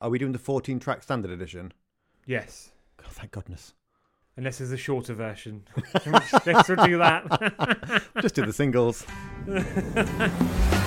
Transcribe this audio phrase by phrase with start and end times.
[0.00, 1.72] Are we doing the 14 track standard edition?
[2.24, 2.70] Yes.
[2.96, 3.74] God, thank goodness.
[4.36, 5.64] Unless there's a shorter version.
[6.06, 6.30] Let's
[6.68, 8.04] do that.
[8.22, 9.04] Just do the singles.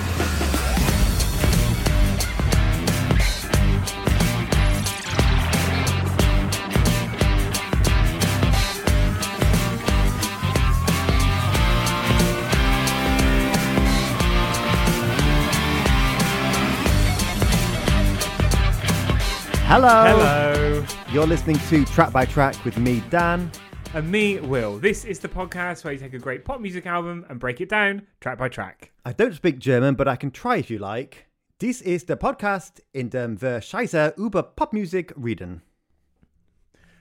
[19.76, 20.04] Hello.
[20.04, 20.86] Hello.
[21.10, 23.50] You're listening to Track by Track with me, Dan.
[23.92, 24.78] And me, Will.
[24.78, 27.70] This is the podcast where you take a great pop music album and break it
[27.70, 28.92] down track by track.
[29.04, 31.26] I don't speak German, but I can try if you like.
[31.58, 35.62] Dies ist der Podcast, in dem wir Scheiße über Popmusik reden.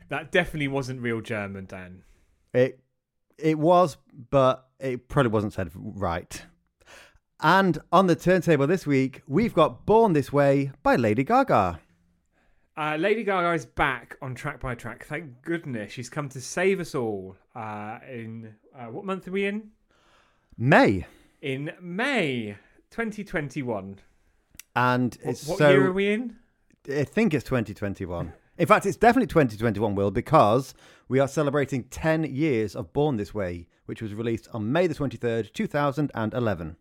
[0.09, 2.02] That definitely wasn't real German, Dan.
[2.55, 2.80] It
[3.38, 3.98] it was,
[4.31, 6.44] but it probably wasn't said right.
[7.40, 11.80] And on the turntable this week, we've got Born This Way by Lady Gaga.
[12.76, 15.05] Uh, Lady Gaga is back on track by track.
[15.05, 17.36] Thank goodness she's come to save us all.
[17.56, 19.70] Uh, in uh, what month are we in?
[20.58, 21.06] May.
[21.42, 22.58] In May
[22.89, 24.00] 2021.
[24.75, 26.38] And What, what so year are we in?
[26.89, 28.34] I think it's 2021.
[28.58, 30.73] In fact, it's definitely 2021, Will, because
[31.08, 34.95] we are celebrating 10 years of Born This Way, which was released on May the
[34.95, 36.75] 23rd, 2011.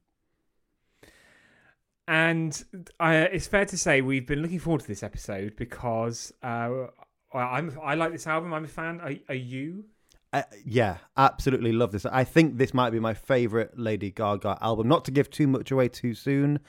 [2.12, 2.62] And
[3.00, 6.88] uh, it's fair to say we've been looking forward to this episode because uh,
[7.32, 8.52] I'm I like this album.
[8.52, 9.00] I'm a fan.
[9.00, 9.86] Are, are you?
[10.30, 12.04] Uh, yeah, absolutely love this.
[12.04, 14.88] I think this might be my favorite Lady Gaga album.
[14.88, 16.60] Not to give too much away too soon,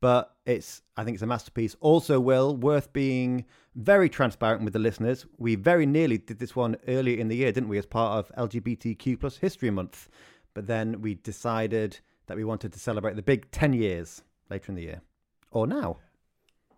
[0.00, 1.76] but it's I think it's a masterpiece.
[1.80, 3.44] Also, Will worth being
[3.74, 5.26] very transparent with the listeners.
[5.36, 8.48] We very nearly did this one earlier in the year, didn't we, as part of
[8.48, 10.08] LGBTQ plus History Month?
[10.54, 14.76] But then we decided that we wanted to celebrate the big ten years later in
[14.76, 15.02] the year,
[15.50, 15.98] or now.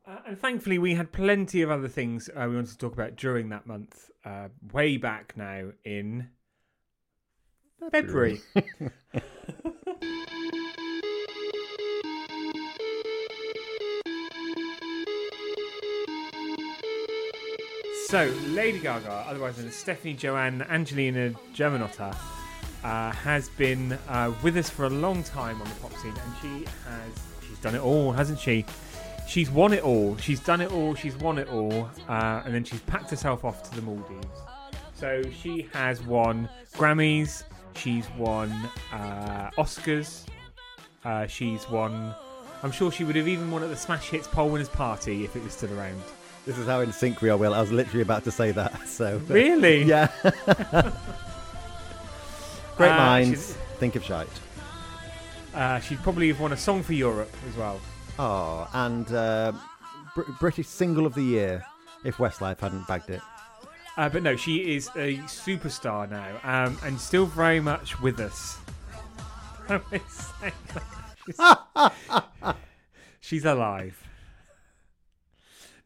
[0.06, 3.16] Uh, and thankfully, we had plenty of other things uh, we wanted to talk about
[3.16, 6.28] during that month, uh, way back now in
[7.92, 8.40] February.
[18.08, 22.16] so, Lady Gaga, otherwise known as Stephanie Joanne Angelina Germanotta,
[22.82, 26.32] uh, has been uh, with us for a long time on the pop scene, and
[26.40, 27.12] she has
[27.48, 28.64] she's done it all, hasn't she?
[29.26, 30.16] She's won it all.
[30.16, 30.94] She's done it all.
[30.94, 34.26] She's won it all, uh, and then she's packed herself off to the Maldives.
[34.94, 37.42] So she has won Grammys.
[37.76, 38.50] She's won
[38.92, 40.24] uh, Oscars.
[41.04, 42.14] Uh, she's won.
[42.62, 45.36] I'm sure she would have even won at the Smash Hits Poll Winners Party if
[45.36, 46.02] it was still around.
[46.44, 47.54] This is how in sync we are, Will.
[47.54, 48.88] I was literally about to say that.
[48.88, 49.82] So Really?
[49.84, 50.08] yeah.
[52.76, 54.26] Great Uh, minds think of shite.
[55.54, 57.80] Uh, she'd probably have won a song for Europe as well.
[58.18, 59.52] Oh, and uh,
[60.14, 61.64] Br- British Single of the Year
[62.04, 63.20] if Westlife hadn't bagged it.
[63.96, 68.58] Uh, but no, she is a superstar now, um, and still very much with us.
[71.26, 71.40] she's,
[73.20, 74.00] she's alive.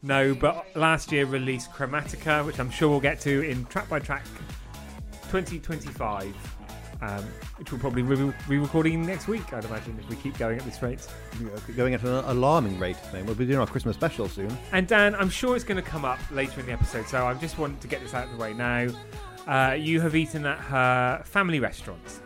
[0.02, 4.00] No, but last year released Chromatica, which I'm sure we'll get to in track by
[4.00, 4.24] track
[5.30, 6.34] 2025,
[7.02, 7.24] um,
[7.56, 10.80] which we'll probably be re-recording next week, I'd imagine, if we keep going at this
[10.80, 11.06] rate.
[11.76, 13.26] Going at an alarming rate, then.
[13.26, 14.56] We'll be doing our Christmas special soon.
[14.70, 17.34] And Dan, I'm sure it's going to come up later in the episode, so I
[17.34, 18.88] just want to get this out of the way now.
[19.46, 22.20] Uh, you have eaten at her family restaurant.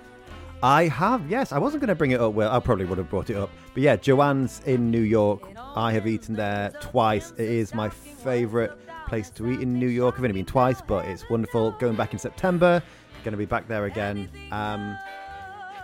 [0.62, 1.53] I have, yes.
[1.53, 2.34] I wasn't going to bring it up.
[2.34, 3.50] Well, I probably would have brought it up.
[3.72, 5.43] But yeah, Joanne's in New York.
[5.75, 7.32] I have eaten there twice.
[7.32, 8.72] It is my favourite
[9.06, 10.16] place to eat in New York.
[10.16, 11.72] I've only been twice, but it's wonderful.
[11.72, 12.82] Going back in September.
[13.26, 14.28] Going to be back there again.
[14.53, 14.97] Um,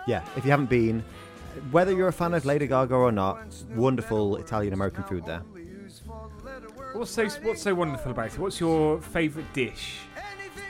[0.07, 1.03] yeah, if you haven't been,
[1.71, 3.43] whether you're a fan of Lady Gaga or not,
[3.75, 5.41] wonderful Italian American food there.
[6.93, 8.39] What's so What's so wonderful about it?
[8.39, 9.97] What's your favourite dish?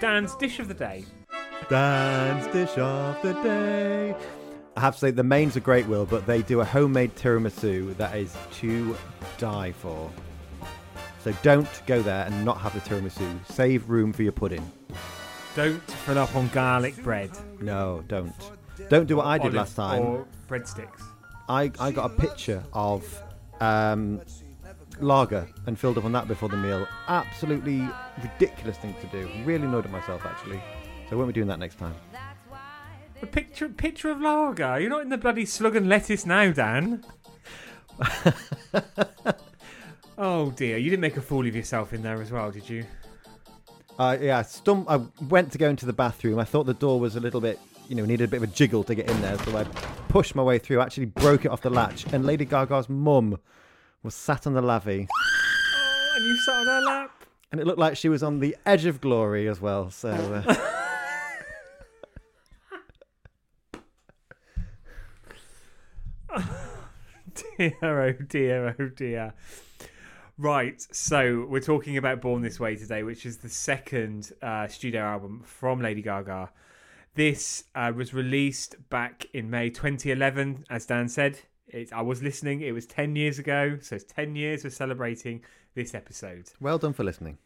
[0.02, 1.06] Dan's dish of the day.
[1.70, 4.16] Dance dish of the day.
[4.76, 7.96] I have to say the mains are great, Will, but they do a homemade tiramisu
[7.98, 8.98] that is to
[9.38, 10.10] die for.
[11.24, 13.46] So don't go there and not have the tiramisu.
[13.46, 14.72] Save room for your pudding.
[15.56, 17.30] Don't fill up on garlic bread.
[17.62, 18.34] No, don't.
[18.90, 20.02] Don't do what I did Olive last time.
[20.02, 21.02] Or breadsticks.
[21.48, 23.06] I, I got a picture of
[23.62, 24.22] um,
[25.00, 26.88] lager and filled up on that before the meal.
[27.08, 27.88] Absolutely
[28.22, 29.30] ridiculous thing to do.
[29.44, 30.62] Really annoyed at myself, actually.
[31.10, 31.94] So I won't be doing that next time.
[33.22, 34.80] A picture, picture of lager.
[34.80, 37.06] You're not in the bloody slug and lettuce now, Dan.
[40.18, 42.86] oh dear, you didn't make a fool of yourself in there as well, did you?
[44.00, 46.40] Uh, yeah, I, stum- I went to go into the bathroom.
[46.40, 48.48] I thought the door was a little bit, you know, needed a bit of a
[48.48, 49.38] jiggle to get in there.
[49.40, 49.64] So I
[50.10, 52.06] pushed my way through, actually broke it off the latch.
[52.12, 53.40] And Lady Gaga's mum
[54.02, 55.08] was sat on the lavvy.
[56.16, 57.26] and you sat on her lap.
[57.52, 59.92] And it looked like she was on the edge of glory as well.
[59.92, 60.56] So uh,
[67.58, 69.34] dear, oh dear, oh dear.
[70.40, 75.02] Right, so we're talking about Born This Way today, which is the second uh, studio
[75.02, 76.50] album from Lady Gaga.
[77.14, 81.40] This uh, was released back in May 2011, as Dan said.
[81.68, 85.44] It, I was listening, it was 10 years ago, so it's 10 years we're celebrating
[85.76, 86.50] this episode.
[86.60, 87.38] well done for listening.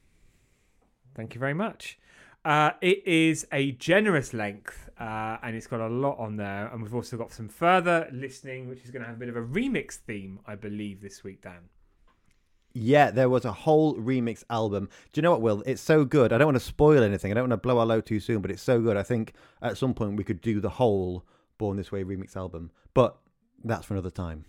[1.14, 2.00] Thank you very much.
[2.46, 6.68] Uh, it is a generous length uh, and it's got a lot on there.
[6.68, 9.36] And we've also got some further listening, which is going to have a bit of
[9.36, 11.68] a remix theme, I believe, this week, Dan.
[12.80, 14.88] Yeah, there was a whole remix album.
[15.12, 15.64] Do you know what, Will?
[15.66, 16.32] It's so good.
[16.32, 17.32] I don't want to spoil anything.
[17.32, 18.96] I don't want to blow our load too soon, but it's so good.
[18.96, 19.34] I think
[19.64, 21.26] at some point we could do the whole
[21.58, 22.70] Born This Way remix album.
[22.94, 23.18] But
[23.64, 24.46] that's for another time.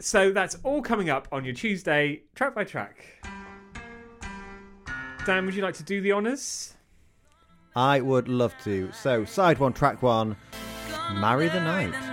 [0.00, 3.04] So that's all coming up on your Tuesday, track by track.
[5.26, 6.74] Dan, would you like to do the honours?
[7.76, 8.90] I would love to.
[8.92, 10.34] So, side one, track one,
[11.12, 12.09] Marry the Night.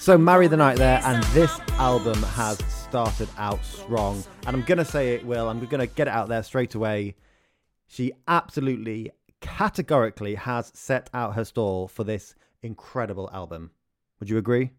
[0.00, 4.24] So, Marry the Night there, and this album has started out strong.
[4.46, 5.46] And I'm going to say it, Will.
[5.46, 7.16] I'm going to get it out there straight away.
[7.86, 9.10] She absolutely,
[9.42, 13.72] categorically has set out her stall for this incredible album.
[14.20, 14.70] Would you agree?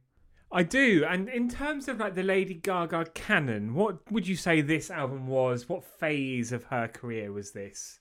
[0.51, 1.05] I do.
[1.07, 5.27] And in terms of like the Lady Gaga canon, what would you say this album
[5.27, 5.69] was?
[5.69, 7.99] What phase of her career was this?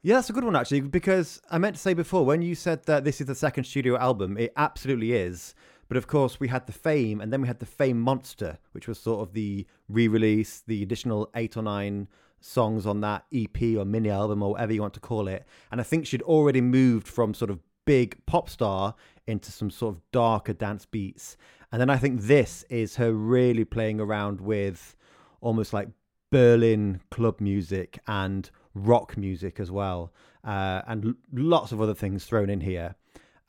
[0.00, 2.86] Yeah, that's a good one actually, because I meant to say before when you said
[2.86, 5.54] that this is the second studio album, it absolutely is.
[5.90, 8.86] But of course, we had the Fame, and then we had the Fame Monster, which
[8.86, 12.06] was sort of the re-release, the additional eight or nine
[12.38, 15.44] songs on that EP or mini album or whatever you want to call it.
[15.72, 18.94] And I think she'd already moved from sort of big pop star
[19.26, 21.36] into some sort of darker dance beats.
[21.72, 24.94] And then I think this is her really playing around with
[25.40, 25.88] almost like
[26.30, 30.12] Berlin club music and rock music as well,
[30.44, 32.94] uh, and lots of other things thrown in here.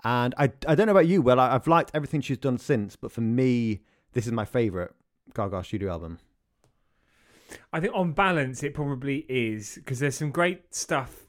[0.04, 2.96] And I, I don't know about you, well, I, I've liked everything she's done since,
[2.96, 3.82] but for me,
[4.14, 4.94] this is my favorite
[5.34, 6.20] Gaga studio album.
[7.72, 11.26] I think on balance, it probably is because there's some great stuff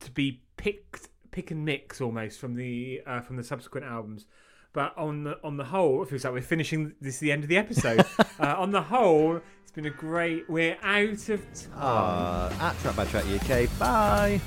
[0.00, 4.26] to be picked, pick and mix almost from the uh, from the subsequent albums.
[4.72, 7.42] But on the on the whole, it feels like we're finishing this is the end
[7.42, 8.00] of the episode.
[8.40, 10.48] uh, on the whole, it's been a great.
[10.48, 11.72] We're out of time.
[11.76, 14.40] Uh, at Track by Track UK, bye.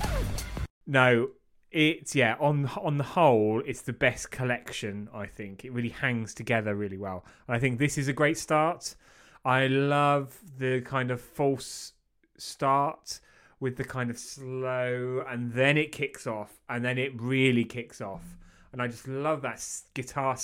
[0.88, 1.30] No,
[1.74, 2.36] it's yeah.
[2.40, 5.10] On on the whole, it's the best collection.
[5.14, 7.26] I think it really hangs together really well.
[7.48, 8.96] And I think this is a great start.
[9.44, 11.94] I love the kind of false
[12.38, 13.20] start
[13.60, 18.02] with the kind of slow, and then it kicks off, and then it really kicks
[18.02, 18.38] off.
[18.72, 20.36] And I just love that guitar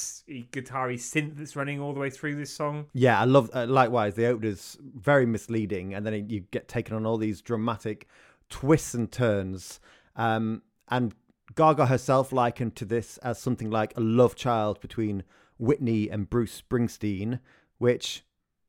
[0.51, 2.85] guitar synth that's running all the way through this song.
[2.93, 3.49] Yeah, I love.
[3.53, 7.41] Uh, likewise, the opener's very misleading, and then it, you get taken on all these
[7.41, 8.07] dramatic
[8.49, 9.79] twists and turns.
[10.15, 11.13] Um, and
[11.55, 15.23] Gaga herself likened to this as something like a love child between
[15.57, 17.39] Whitney and Bruce Springsteen,
[17.77, 18.23] which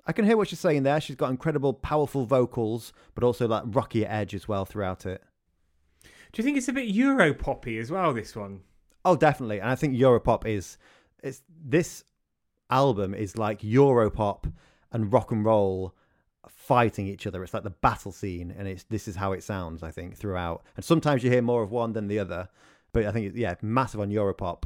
[0.06, 1.00] I can hear what she's saying there.
[1.00, 5.22] She's got incredible, powerful vocals, but also that rockier edge as well throughout it.
[6.32, 8.12] Do you think it's a bit Euro poppy as well?
[8.12, 8.60] This one.
[9.04, 9.60] Oh, definitely.
[9.60, 10.78] And I think Europop is
[11.22, 12.04] it's this
[12.70, 14.52] album is like Europop
[14.92, 15.94] and rock and roll
[16.48, 17.42] fighting each other.
[17.42, 19.82] It's like the battle scene, and it's this is how it sounds.
[19.82, 22.48] I think throughout, and sometimes you hear more of one than the other.
[22.92, 24.64] But I think yeah, massive on Europop,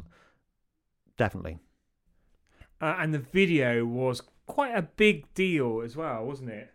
[1.17, 1.59] definitely.
[2.81, 6.71] Uh, and the video was quite a big deal as well, wasn't it?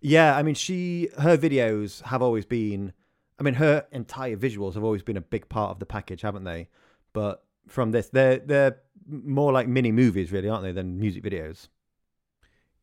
[0.00, 2.92] Yeah, I mean, she her videos have always been.
[3.38, 6.44] I mean, her entire visuals have always been a big part of the package, haven't
[6.44, 6.68] they?
[7.12, 11.68] But from this, they're they're more like mini movies, really, aren't they, than music videos?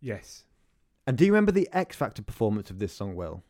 [0.01, 0.43] Yes.
[1.07, 3.41] And do you remember the X Factor performance of this song, Will?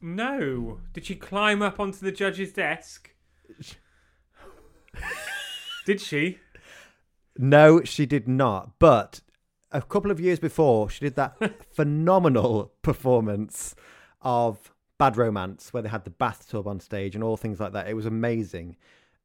[0.00, 0.80] No.
[0.94, 3.10] Did she climb up onto the judge's desk?
[5.84, 6.38] Did she?
[7.36, 8.78] No, she did not.
[8.78, 9.20] But
[9.70, 11.36] a couple of years before, she did that
[11.74, 13.74] phenomenal performance
[14.22, 17.88] of Bad Romance, where they had the bathtub on stage and all things like that.
[17.88, 18.76] It was amazing.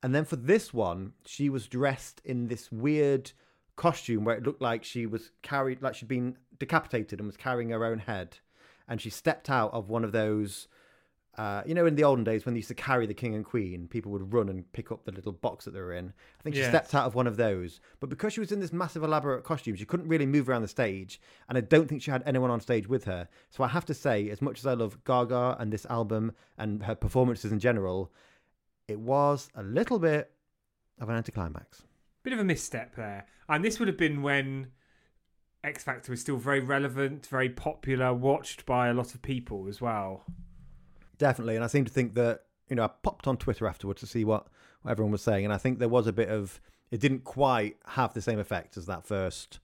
[0.04, 3.32] And then for this one, she was dressed in this weird
[3.76, 7.70] costume where it looked like she was carried, like she'd been decapitated and was carrying
[7.70, 8.38] her own head,
[8.88, 10.68] and she stepped out of one of those.
[11.38, 13.46] Uh, you know, in the olden days when they used to carry the king and
[13.46, 16.12] queen, people would run and pick up the little box that they were in.
[16.40, 16.70] I think she Yes.
[16.70, 19.76] stepped out of one of those, but because she was in this massive elaborate costume,
[19.76, 22.60] she couldn't really move around the stage, and I don't think she had anyone on
[22.60, 23.30] stage with her.
[23.52, 26.82] So I have to say, as much as I love Gaga and this album and
[26.82, 28.12] her performances in general,
[28.88, 30.32] it was a little bit
[31.00, 31.84] of an anticlimax.
[32.24, 33.28] Bit of a misstep there.
[33.48, 34.72] And this would have been when
[35.64, 39.82] X Factor was still very relevant, very popular, watched by a lot of people as
[39.82, 40.24] well.
[41.18, 44.08] Definitely, and I seem to think that you know I popped on Twitter afterwards to
[44.08, 44.48] see what,
[44.82, 46.62] what everyone was saying, and I think there was a bit of
[46.92, 49.60] it didn't quite have the same effect as that first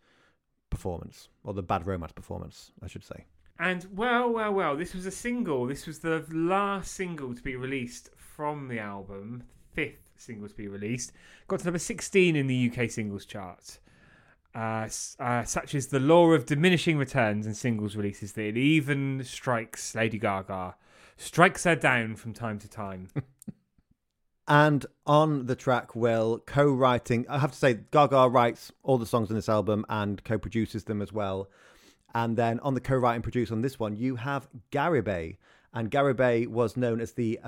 [0.70, 3.26] performance or the Bad Romance performance, I should say.
[3.60, 5.68] And well, well, well, this was a single.
[5.68, 10.68] This was the last single to be released from the album, fifth single to be
[10.68, 11.12] released.
[11.48, 13.78] Got to number 16 in the UK singles chart.
[14.56, 14.88] Uh,
[15.20, 19.96] uh, such as the law of diminishing returns and singles releases that it even strikes
[19.96, 20.76] Lady Gaga,
[21.18, 23.10] strikes her down from time to time.
[24.48, 27.26] And on the track, Will co-writing.
[27.30, 31.02] I have to say, Gaga writes all the songs on this album and co-produces them
[31.02, 31.50] as well.
[32.14, 35.38] And then on the co-writing produce on this one, you have Garibay,
[35.74, 37.40] and Garibay was known as the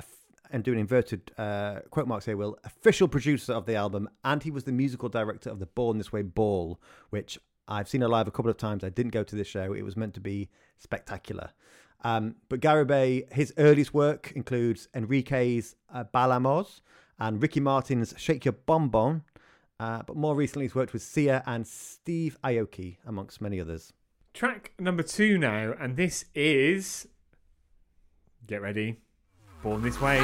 [0.52, 4.52] and doing inverted uh, quote marks here, Will official producer of the album, and he
[4.52, 7.38] was the musical director of the Born This Way Ball, which
[7.68, 8.84] I've seen live a couple of times.
[8.84, 11.52] I didn't go to this show; it was meant to be spectacular.
[12.04, 16.82] Um, but Garibay, his earliest work includes Enrique's uh, Bailamos
[17.20, 19.24] and Ricky Martin's Shake Your Bon Bon.
[19.80, 23.92] Uh, but more recently, he's worked with Sia and Steve Aoki, amongst many others.
[24.34, 27.08] Track number two now, and this is.
[28.46, 28.98] Get ready.
[29.66, 30.22] Born This Way.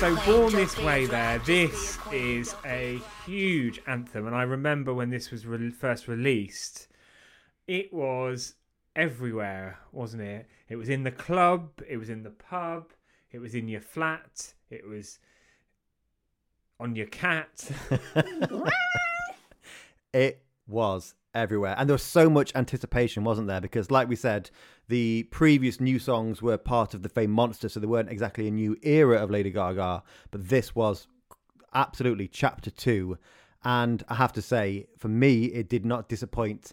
[0.00, 0.16] So.
[0.24, 4.26] Born This Way, there, this is a huge anthem.
[4.26, 6.88] And I remember when this was re- first released,
[7.66, 8.54] it was
[8.96, 10.48] everywhere, wasn't it?
[10.70, 12.92] It was in the club, it was in the pub,
[13.30, 15.18] it was in your flat, it was
[16.78, 17.70] on your cat.
[20.14, 21.74] It was everywhere.
[21.78, 23.60] And there was so much anticipation, wasn't there?
[23.60, 24.50] Because, like we said,
[24.90, 28.50] the previous new songs were part of the Fame Monster, so they weren't exactly a
[28.50, 30.02] new era of Lady Gaga.
[30.30, 31.06] But this was
[31.72, 33.16] absolutely chapter two.
[33.62, 36.72] And I have to say, for me, it did not disappoint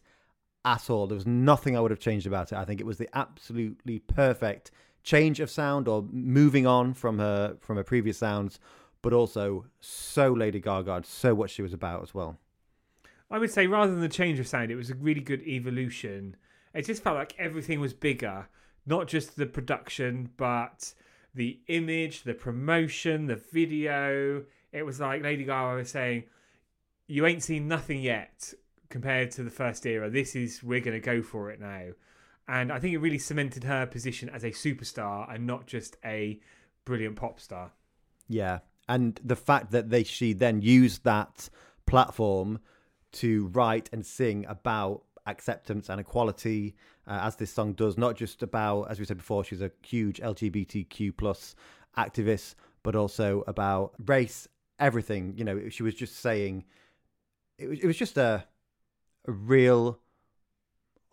[0.66, 1.06] at all.
[1.06, 2.58] There was nothing I would have changed about it.
[2.58, 4.72] I think it was the absolutely perfect
[5.04, 8.60] change of sound or moving on from her from her previous sounds,
[9.04, 12.40] but also so Lady Gaga, so what she was about as well.
[13.30, 16.36] I would say rather than the change of sound, it was a really good evolution.
[16.74, 18.48] It just felt like everything was bigger,
[18.86, 20.94] not just the production, but
[21.34, 24.44] the image, the promotion, the video.
[24.72, 26.24] It was like Lady Gaga was saying,
[27.08, 28.54] "You ain't seen nothing yet
[28.90, 30.10] compared to the first era.
[30.10, 31.92] This is we're going to go for it now."
[32.48, 36.40] And I think it really cemented her position as a superstar and not just a
[36.86, 37.74] brilliant pop star.
[38.30, 41.50] Yeah, and the fact that they she then used that
[41.86, 42.60] platform
[43.14, 46.76] to write and sing about acceptance and equality,
[47.08, 50.20] uh, as this song does, not just about, as we said before, she's a huge
[50.20, 51.56] LGBTQ plus
[51.98, 54.48] activist, but also about race,
[54.80, 55.34] everything.
[55.38, 56.64] You know, she was just saying,
[57.58, 58.46] it was, it was just a,
[59.28, 60.00] a real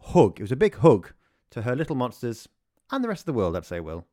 [0.01, 0.39] hug.
[0.39, 1.13] It was a big hug
[1.51, 2.49] to her little monsters
[2.91, 4.07] and the rest of the world, I'd say, Will.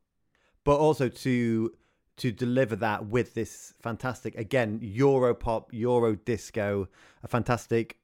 [0.64, 1.72] But also to
[2.18, 6.86] to deliver that with this fantastic, again, Euro pop, Euro disco,
[7.22, 7.96] a fantastic,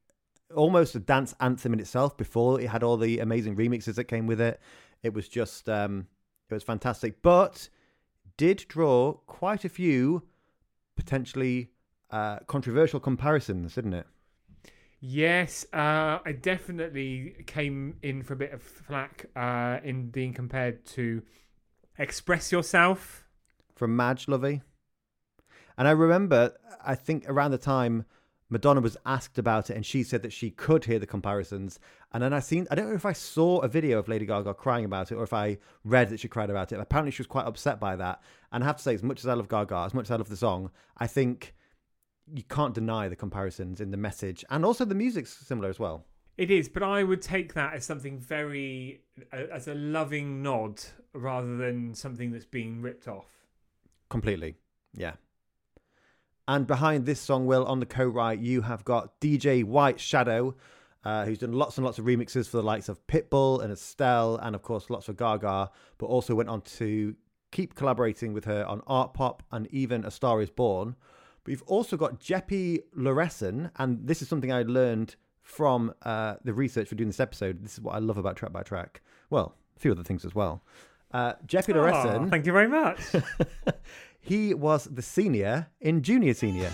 [0.55, 4.27] almost a dance anthem in itself before it had all the amazing remixes that came
[4.27, 4.61] with it.
[5.03, 6.07] It was just, um,
[6.51, 7.69] it was fantastic, but
[8.37, 10.23] did draw quite a few
[10.97, 11.71] potentially
[12.11, 14.07] uh, controversial comparisons, didn't it?
[15.01, 20.85] Yes, uh, I definitely came in for a bit of flack uh, in being compared
[20.87, 21.23] to
[21.99, 23.25] Express Yourself.
[23.77, 24.63] from Madge Lovey.
[25.77, 28.05] And I remember, I think around the time
[28.51, 31.79] Madonna was asked about it, and she said that she could hear the comparisons.
[32.13, 34.55] And then I seen, I don't know if I saw a video of Lady Gaga
[34.55, 36.81] crying about it, or if I read that she cried about it.
[36.81, 38.23] Apparently, she was quite upset by that.
[38.51, 40.17] And I have to say, as much as I love Gaga, as much as I
[40.17, 41.55] love the song, I think
[42.33, 46.05] you can't deny the comparisons in the message, and also the music's similar as well.
[46.37, 49.01] It is, but I would take that as something very,
[49.33, 50.81] as a loving nod
[51.13, 53.27] rather than something that's being ripped off.
[54.09, 54.55] Completely.
[54.95, 55.15] Yeah.
[56.49, 60.57] And behind this song, Will, on the co write, you have got DJ White Shadow,
[61.05, 64.37] uh, who's done lots and lots of remixes for the likes of Pitbull and Estelle,
[64.37, 67.15] and of course, lots for Gaga, but also went on to
[67.51, 70.97] keep collaborating with her on Art Pop and even A Star is Born.
[71.45, 76.55] But you've also got Jeppe Laursen, and this is something I learned from uh, the
[76.55, 77.63] research for doing this episode.
[77.63, 79.03] This is what I love about Track by Track.
[79.29, 80.63] Well, a few other things as well.
[81.13, 83.01] Uh, Jeppe Oh, thank you very much.
[84.29, 86.71] He was the senior in junior senior.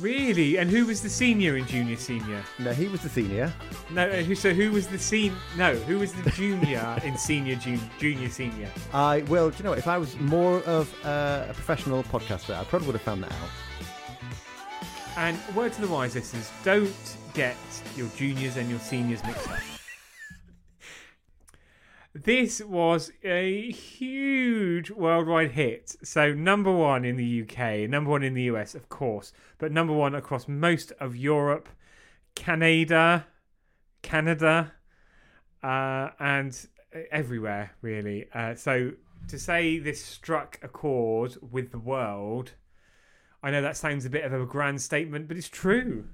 [0.00, 0.58] really?
[0.58, 2.42] And who was the senior in junior senior?
[2.58, 3.52] No, he was the senior.
[3.90, 4.34] No, uh, who?
[4.34, 5.32] So who was the sen?
[5.56, 8.68] No, who was the junior in senior, jun- junior, senior?
[8.92, 9.78] I well, do you know what?
[9.78, 13.32] If I was more of uh, a professional podcaster, I probably would have found that
[13.32, 13.50] out.
[15.16, 17.56] And word to the wise listeners: don't get
[17.96, 19.58] your juniors and your seniors mixed up.
[22.14, 25.96] This was a huge worldwide hit.
[26.04, 29.92] So, number one in the UK, number one in the US, of course, but number
[29.92, 31.68] one across most of Europe,
[32.36, 33.26] Canada,
[34.02, 34.74] Canada,
[35.64, 36.68] uh, and
[37.10, 38.28] everywhere, really.
[38.32, 38.92] Uh, so,
[39.26, 42.52] to say this struck a chord with the world,
[43.42, 46.04] I know that sounds a bit of a grand statement, but it's true.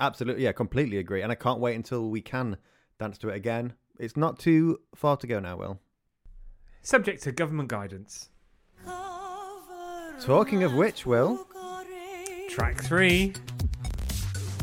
[0.00, 1.22] Absolutely, yeah, completely agree.
[1.22, 2.56] And I can't wait until we can
[2.98, 3.74] dance to it again.
[3.98, 5.80] It's not too far to go now, Will.
[6.82, 8.28] Subject to government guidance.
[10.20, 11.46] Talking of which, Will,
[12.48, 13.34] Track three.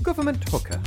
[0.03, 0.81] government hooker.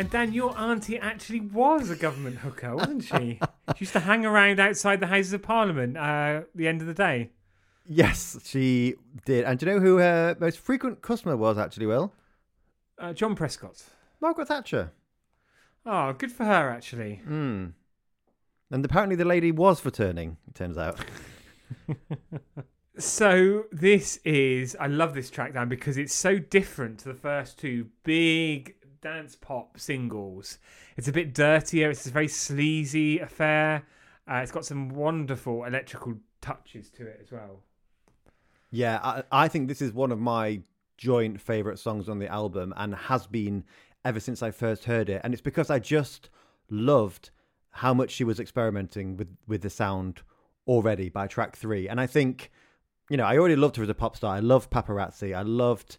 [0.00, 3.38] And Dan, your auntie actually was a government hooker, wasn't she?
[3.76, 6.86] she used to hang around outside the Houses of Parliament uh, at the end of
[6.86, 7.32] the day.
[7.84, 8.94] Yes, she
[9.26, 9.44] did.
[9.44, 12.14] And do you know who her most frequent customer was, actually, Will?
[12.98, 13.84] Uh, John Prescott.
[14.22, 14.92] Margaret Thatcher.
[15.84, 17.16] Oh, good for her, actually.
[17.16, 17.66] Hmm.
[18.70, 20.98] And apparently the lady was for turning, it turns out.
[23.00, 27.58] So this is I love this track Dan because it's so different to the first
[27.58, 30.58] two big dance pop singles.
[30.96, 31.90] It's a bit dirtier.
[31.90, 33.86] It's a very sleazy affair.
[34.30, 37.62] Uh, it's got some wonderful electrical touches to it as well.
[38.70, 40.60] Yeah, I, I think this is one of my
[40.96, 43.64] joint favourite songs on the album and has been
[44.04, 45.20] ever since I first heard it.
[45.24, 46.30] And it's because I just
[46.68, 47.30] loved
[47.70, 50.22] how much she was experimenting with, with the sound
[50.66, 51.88] already by track three.
[51.88, 52.50] And I think,
[53.08, 54.36] you know, I already loved her as a pop star.
[54.36, 55.34] I loved Paparazzi.
[55.34, 55.98] I loved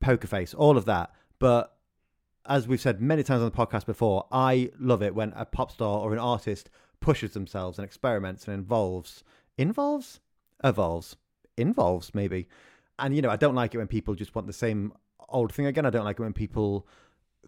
[0.00, 1.12] Poker Face, all of that.
[1.38, 1.76] But
[2.50, 5.70] as we've said many times on the podcast before, I love it when a pop
[5.70, 9.22] star or an artist pushes themselves and experiments and involves,
[9.56, 10.18] involves,
[10.64, 11.14] evolves,
[11.56, 12.48] involves maybe.
[12.98, 14.92] And you know, I don't like it when people just want the same
[15.28, 15.86] old thing again.
[15.86, 16.88] I don't like it when people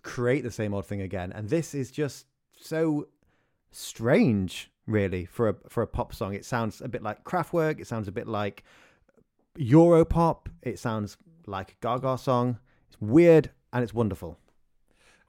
[0.02, 1.32] create the same old thing again.
[1.32, 3.08] And this is just so
[3.72, 6.32] strange, really, for a for a pop song.
[6.32, 7.80] It sounds a bit like Kraftwerk.
[7.80, 8.62] It sounds a bit like
[9.58, 10.46] Europop.
[10.62, 12.60] It sounds like a Gaga song.
[12.86, 14.38] It's weird and it's wonderful.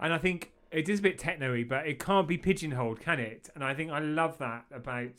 [0.04, 3.50] And I think it is a bit techno-y, but it can't be pigeonholed, can it?
[3.56, 5.14] And I think I love that about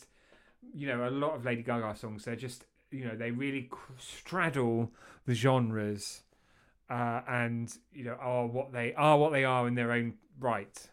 [0.75, 2.25] you know a lot of Lady Gaga songs.
[2.25, 4.93] They're just you know they really straddle
[5.27, 6.23] the genres,
[6.89, 10.89] uh, and you know are what they are what they are in their own right.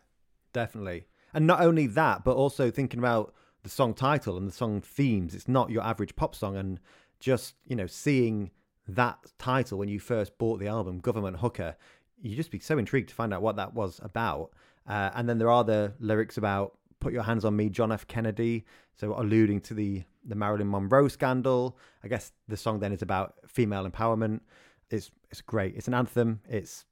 [0.54, 1.06] Definitely.
[1.34, 5.36] And not only that, but also thinking about the song title and the song themes.
[5.36, 6.58] It's not your average pop song.
[6.58, 6.80] And
[7.20, 8.52] just, you know, seeing
[8.88, 11.76] that title when you first bought the album, Government Hooker,
[12.22, 14.52] you just be so intrigued to find out what that was about.
[14.88, 18.08] Uh, and then there are the lyrics about Put Your Hands on Me, John F.
[18.08, 18.66] Kennedy.
[18.96, 21.78] So alluding to the, the Marilyn Monroe scandal.
[22.04, 24.42] I guess the song then is about female empowerment.
[24.90, 25.76] It's, it's great.
[25.76, 26.42] It's an anthem.
[26.48, 26.86] It's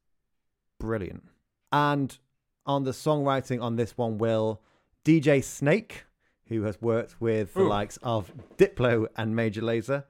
[0.80, 1.24] brilliant.
[1.72, 2.18] And
[2.66, 4.62] on the songwriting on this one will
[5.06, 6.06] DJ Snake,
[6.48, 7.68] who has worked with the Ooh.
[7.68, 10.06] likes of Diplo and Major Lazer,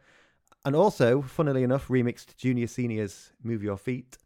[0.65, 4.17] and also, funnily enough, remixed Junior Senior's Move Your Feet,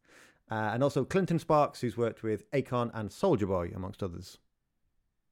[0.52, 4.38] uh, and also Clinton Sparks, who's worked with Akon and Soulja Boy, amongst others.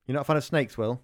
[0.06, 1.02] You're not a fan of Snakes, Will?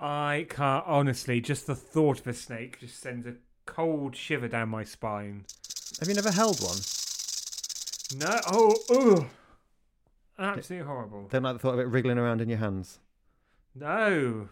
[0.00, 1.40] I can't honestly.
[1.40, 3.34] Just the thought of a snake just sends a
[3.66, 5.44] cold shiver down my spine.
[6.00, 6.78] Have you never held one?
[8.18, 9.26] No, oh, ugh.
[10.38, 11.28] absolutely horrible.
[11.28, 12.98] Don't like the thought of it wriggling around in your hands.
[13.74, 14.48] No.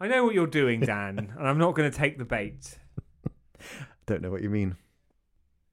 [0.00, 2.78] I know what you're doing, Dan, and I'm not going to take the bait.
[4.06, 4.76] Don't know what you mean.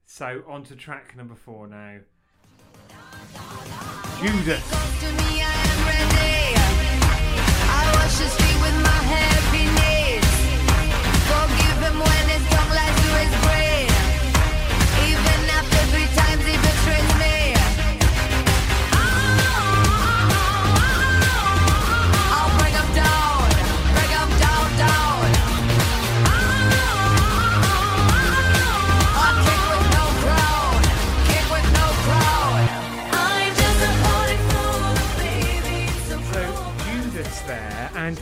[0.10, 1.98] So, on to track number four now.
[4.22, 4.64] Judas.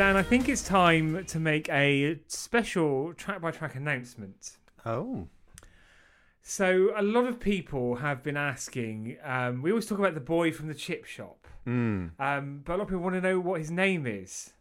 [0.05, 4.57] Dan, I think it's time to make a special track by track announcement.
[4.85, 5.29] Oh.
[6.43, 9.17] So, a lot of people have been asking.
[9.23, 12.11] Um, we always talk about the boy from the chip shop, Mm.
[12.19, 14.53] um, but a lot of people want to know what his name is.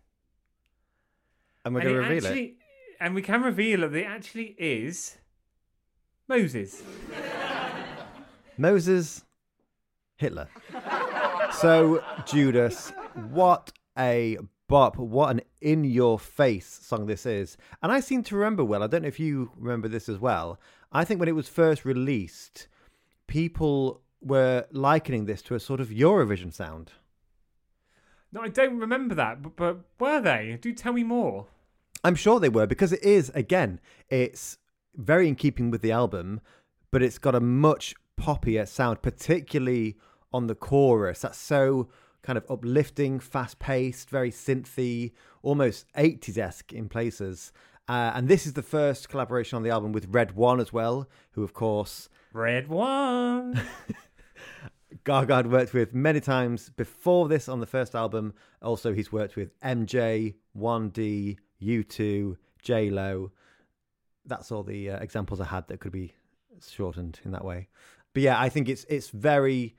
[1.63, 2.55] And we're going to reveal it.
[2.99, 5.19] And we can reveal that it actually is
[6.27, 6.83] Moses.
[8.57, 9.27] Moses
[10.17, 10.49] Hitler.
[11.53, 12.95] so, Judas,
[13.29, 14.39] what a
[14.75, 14.97] bop.
[14.97, 17.57] What an in your face song this is.
[17.81, 20.59] And I seem to remember well, I don't know if you remember this as well.
[20.91, 22.67] I think when it was first released,
[23.29, 26.91] people were likening this to a sort of Eurovision sound.
[28.33, 30.59] No, I don't remember that, but, but were they?
[30.61, 31.47] Do tell me more.
[32.03, 34.59] I'm sure they were because it is again, it's
[34.97, 36.41] very in keeping with the album,
[36.91, 39.99] but it's got a much poppier sound, particularly
[40.33, 41.21] on the chorus.
[41.21, 41.91] That's so
[42.25, 47.53] kind of uplifting, fast paced, very synthy, almost 80s esque in places.
[47.87, 51.07] Uh, and this is the first collaboration on the album with Red One as well,
[51.33, 53.61] who of course Red one.
[55.05, 58.33] Gaga had worked with many times before this on the first album.
[58.63, 63.33] Also, he's worked with MJ, 1D, U2, J Lo.
[64.25, 66.15] That's all the uh, examples I had that could be
[66.67, 67.69] shortened in that way.
[68.15, 69.77] But yeah, I think it's it's very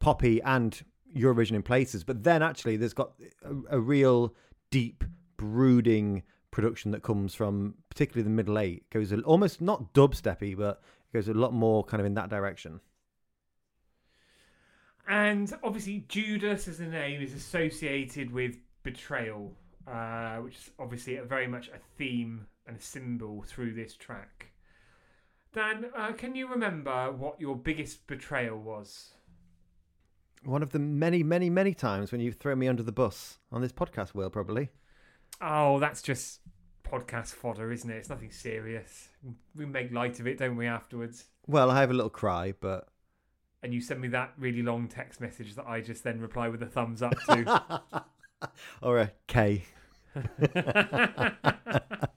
[0.00, 0.82] poppy and
[1.14, 2.04] Eurovision in places.
[2.04, 3.12] But then actually, there's got
[3.44, 4.34] a, a real
[4.70, 5.04] deep,
[5.36, 8.84] brooding production that comes from particularly the middle eight.
[8.90, 12.30] It goes almost not dubsteppy, but it goes a lot more kind of in that
[12.30, 12.80] direction.
[15.06, 19.52] And obviously, Judas as a name is associated with betrayal,
[19.86, 24.52] uh, which is obviously a very much a theme and a symbol through this track.
[25.52, 29.10] Dan, uh, can you remember what your biggest betrayal was?
[30.44, 33.62] One of the many, many, many times when you've thrown me under the bus on
[33.62, 34.70] this podcast, Will, probably.
[35.40, 36.40] Oh, that's just
[36.84, 37.96] podcast fodder, isn't it?
[37.96, 39.08] It's nothing serious.
[39.56, 41.24] We make light of it, don't we, afterwards?
[41.46, 42.88] Well, I have a little cry, but
[43.62, 46.62] And you send me that really long text message that I just then reply with
[46.62, 47.82] a thumbs up to.
[48.82, 49.64] or a K.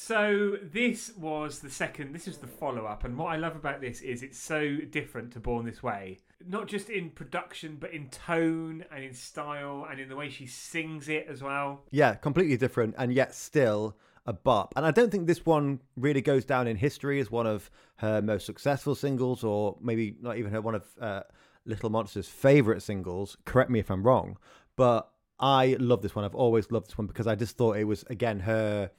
[0.00, 2.14] So this was the second.
[2.14, 5.40] This is the follow-up, and what I love about this is it's so different to
[5.40, 6.20] Born This Way.
[6.46, 10.46] Not just in production, but in tone and in style and in the way she
[10.46, 11.82] sings it as well.
[11.90, 14.72] Yeah, completely different, and yet still a bop.
[14.76, 18.22] And I don't think this one really goes down in history as one of her
[18.22, 21.22] most successful singles, or maybe not even her one of uh,
[21.66, 23.36] Little Monster's favorite singles.
[23.44, 24.38] Correct me if I'm wrong,
[24.76, 26.24] but I love this one.
[26.24, 28.90] I've always loved this one because I just thought it was again her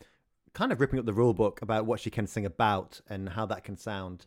[0.54, 3.46] kind of ripping up the rule book about what she can sing about and how
[3.46, 4.26] that can sound.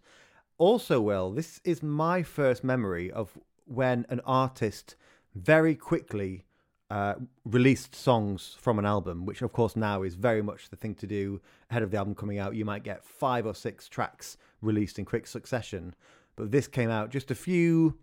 [0.59, 4.97] Also, Will, this is my first memory of when an artist
[5.35, 6.45] very quickly
[6.91, 10.95] uh, released songs from an album, which of course now is very much the thing
[10.95, 12.55] to do ahead of the album coming out.
[12.55, 15.95] You might get five or six tracks released in quick succession,
[16.37, 17.99] but this came out just a few,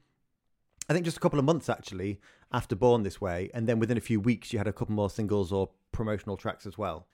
[0.89, 2.19] I think just a couple of months actually
[2.51, 5.09] after Born This Way, and then within a few weeks you had a couple more
[5.11, 7.05] singles or promotional tracks as well.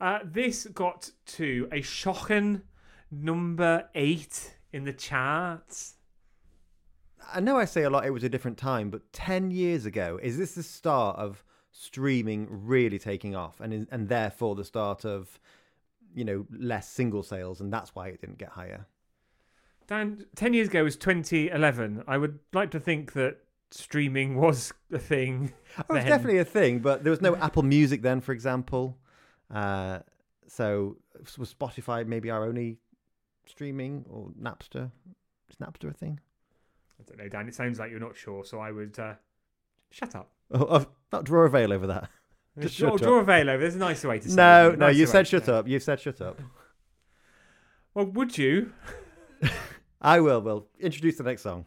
[0.00, 2.62] Uh, this got to a shocking
[3.10, 5.94] number eight in the charts.
[7.32, 10.18] I know I say a lot it was a different time, but 10 years ago,
[10.22, 15.38] is this the start of streaming really taking off and and therefore the start of
[16.12, 18.86] you know less single sales and that's why it didn't get higher.
[19.86, 22.04] Dan, 10 years ago was 2011.
[22.06, 23.38] I would like to think that
[23.70, 25.52] streaming was a thing.
[25.78, 26.06] Oh, it's then.
[26.06, 28.96] definitely a thing, but there was no Apple Music then, for example.
[29.52, 30.00] Uh,
[30.46, 30.96] so
[31.38, 32.78] was Spotify maybe our only
[33.46, 34.90] streaming or Napster?
[35.50, 36.20] Is Napster a thing?
[36.98, 37.48] I don't know, Dan.
[37.48, 39.14] It sounds like you're not sure, so I would uh,
[39.90, 40.30] shut up.
[40.52, 42.08] Oh, I've not draw a veil over that.
[42.58, 43.22] Just draw, shut draw up.
[43.22, 43.60] a veil over.
[43.60, 44.78] There's a nicer way to say No, it.
[44.78, 45.66] no, you said shut up.
[45.68, 46.40] You said shut up.
[47.94, 48.72] Well, would you?
[50.00, 50.66] I will, will.
[50.78, 51.66] Introduce the next song.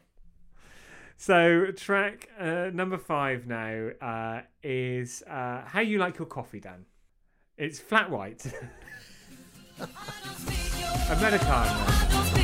[1.18, 6.86] So, track uh, number five now uh, is uh, How You Like Your Coffee, Dan.
[7.58, 8.44] It's flat white.
[11.10, 12.43] Americano.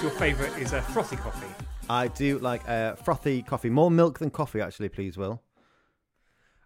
[0.00, 1.46] Course, your favourite is a frothy coffee.
[1.90, 3.70] I do like a frothy coffee.
[3.70, 5.42] More milk than coffee, actually, please, Will.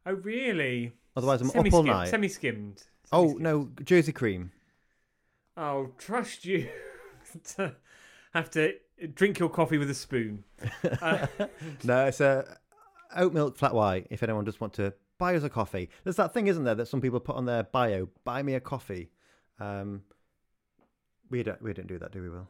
[0.05, 0.93] Oh, really?
[1.17, 1.87] Otherwise, I'm up all Semi-skimmed.
[1.87, 2.09] night.
[2.09, 2.83] Semi-skimmed.
[3.13, 4.51] Oh, no, Jersey cream.
[5.57, 6.69] I'll trust you
[7.57, 7.75] to
[8.35, 8.75] have to
[9.15, 10.45] drink your coffee with a spoon.
[11.01, 11.27] Uh,
[11.85, 12.59] No, it's a
[13.17, 14.09] oat milk flat white.
[14.11, 16.87] If anyone does want to buy us a coffee, there's that thing, isn't there, that
[16.87, 19.11] some people put on their bio: "Buy me a coffee."
[19.61, 20.03] Um,
[21.31, 22.49] we don't, we don't do that, do we, Will?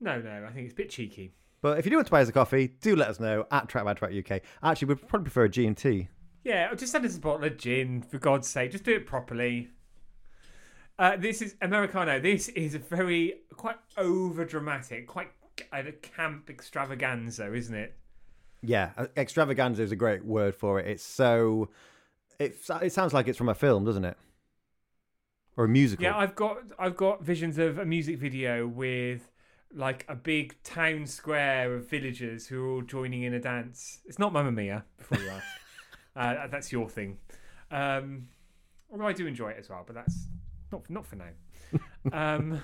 [0.00, 1.32] No, no, I think it's a bit cheeky.
[1.62, 3.68] But if you do want to buy us a coffee, do let us know at
[3.68, 4.42] Track by Track UK.
[4.62, 6.08] Actually, we'd probably prefer a G and T.
[6.44, 8.70] Yeah, just send us a bottle of gin, for God's sake.
[8.70, 9.70] Just do it properly.
[10.98, 12.20] Uh, this is Americano.
[12.20, 15.30] This is a very, quite over dramatic, quite
[15.72, 17.96] a camp extravaganza, isn't it?
[18.62, 20.86] Yeah, uh, extravaganza is a great word for it.
[20.86, 21.68] It's so,
[22.38, 24.16] it it sounds like it's from a film, doesn't it?
[25.56, 26.04] Or a musical.
[26.04, 29.30] Yeah, I've got I've got visions of a music video with
[29.74, 34.00] like a big town square of villagers who are all joining in a dance.
[34.06, 35.46] It's not Mamma Mia, before you ask.
[36.16, 37.18] uh, that's your thing.
[37.70, 38.28] Um,
[38.90, 40.28] although I do enjoy it as well, but that's
[40.72, 41.30] not not for now.
[42.12, 42.62] um,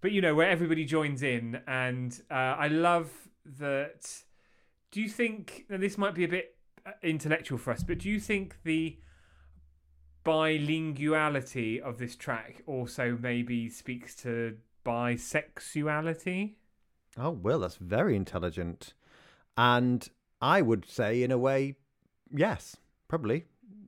[0.00, 3.10] but you know where everybody joins in, and uh, I love
[3.58, 4.22] that.
[4.90, 6.56] Do you think now this might be a bit
[6.86, 8.98] uh, intellectual for us, but do you think the
[10.24, 16.54] bilinguality of this track also maybe speaks to bisexuality?
[17.16, 18.94] Oh, well, that's very intelligent.
[19.56, 20.08] And
[20.40, 21.76] I would say, in a way,
[22.34, 23.44] yes, probably.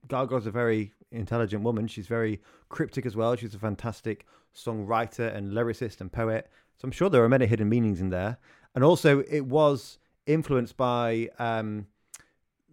[0.08, 1.88] Gaga's a very intelligent woman.
[1.88, 3.34] She's very cryptic as well.
[3.34, 6.48] She's a fantastic songwriter and lyricist and poet.
[6.78, 8.38] So I'm sure there are many hidden meanings in there.
[8.74, 11.86] And also, it was influenced by um,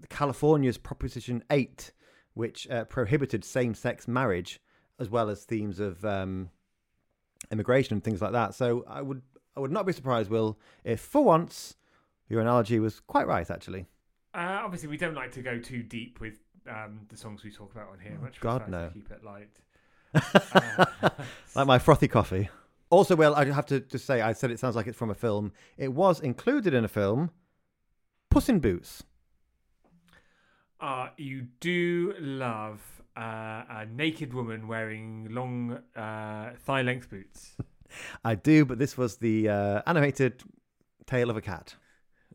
[0.09, 1.91] California's Proposition 8,
[2.33, 4.59] which uh, prohibited same sex marriage,
[4.99, 6.49] as well as themes of um,
[7.51, 8.53] immigration and things like that.
[8.53, 9.21] So I would
[9.55, 11.75] I would not be surprised, Will, if for once
[12.29, 13.85] your analogy was quite right, actually.
[14.33, 17.71] Uh, obviously, we don't like to go too deep with um, the songs we talk
[17.71, 18.17] about on here.
[18.19, 18.89] Much Oh, God, prefer to no.
[18.93, 19.49] keep it light.
[21.05, 21.09] Uh,
[21.55, 22.49] Like my frothy coffee.
[22.89, 25.15] Also, Will, I have to just say, I said it sounds like it's from a
[25.15, 25.51] film.
[25.77, 27.31] It was included in a film,
[28.29, 29.03] Puss in Boots.
[30.83, 32.81] Uh, you do love
[33.15, 37.55] uh, a naked woman wearing long uh, thigh length boots.
[38.25, 40.43] I do, but this was the uh, animated
[41.05, 41.75] tail of a cat.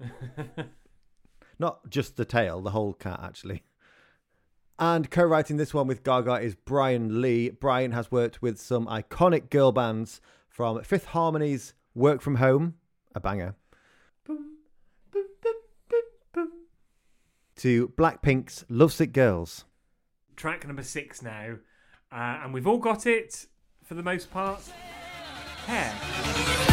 [1.59, 3.65] Not just the tail, the whole cat, actually.
[4.79, 7.51] And co writing this one with Gaga is Brian Lee.
[7.51, 12.77] Brian has worked with some iconic girl bands from Fifth Harmony's Work From Home,
[13.15, 13.57] a banger,
[14.25, 14.57] Boom,
[15.13, 15.55] boom, boom,
[15.91, 16.49] boom, boom.
[17.59, 19.65] To Blackpink's Lovesick Girls.
[20.37, 21.57] Track number six now.
[22.11, 23.47] Uh, and we've all got it
[23.85, 24.61] for the most part.
[25.67, 26.68] Hair.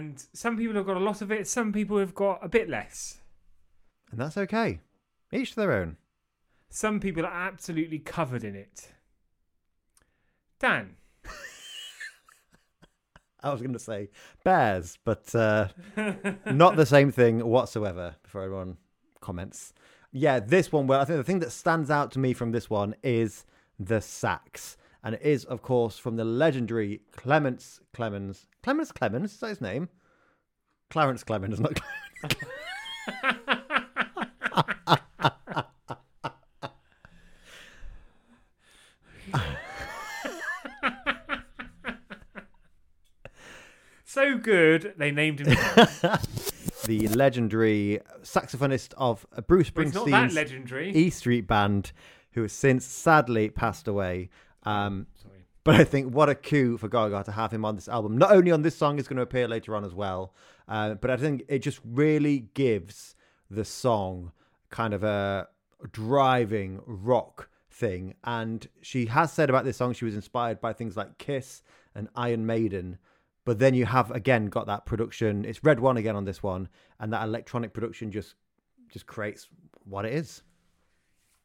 [0.00, 2.70] And some people have got a lot of it, some people have got a bit
[2.70, 3.18] less.
[4.10, 4.80] And that's okay.
[5.30, 5.98] Each to their own.
[6.70, 8.92] Some people are absolutely covered in it.
[10.58, 10.96] Dan.
[13.42, 14.08] I was going to say
[14.42, 15.68] bears, but uh,
[16.46, 18.16] not the same thing whatsoever.
[18.22, 18.78] Before everyone
[19.20, 19.74] comments,
[20.12, 20.86] yeah, this one.
[20.86, 23.44] Well, I think the thing that stands out to me from this one is
[23.78, 28.46] the sax, and it is, of course, from the legendary Clements Clemens.
[28.62, 29.88] Clemens Clemens is that his name?
[30.90, 31.80] Clarence Clemons, not
[44.10, 45.46] So good, they named him.
[46.84, 50.90] the legendary saxophonist of Bruce But it's not that Springsteen's legendary.
[50.90, 51.92] E Street Band,
[52.32, 54.28] who has since sadly passed away.
[54.64, 55.44] Um, Sorry.
[55.64, 58.18] but I think what a coup for Gaga to have him on this album.
[58.18, 60.34] Not only on this song, it's going to appear later on as well.
[60.68, 63.14] Uh, but I think it just really gives
[63.50, 64.32] the song
[64.70, 65.48] kind of a
[65.92, 68.14] driving rock thing.
[68.24, 71.62] And she has said about this song she was inspired by things like Kiss
[71.94, 72.98] and Iron Maiden.
[73.44, 75.44] But then you have again got that production.
[75.44, 76.68] It's Red One again on this one,
[77.00, 78.34] and that electronic production just
[78.92, 79.48] just creates
[79.84, 80.42] what it is.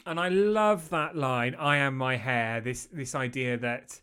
[0.05, 3.99] And I love that line, I am my hair, this this idea that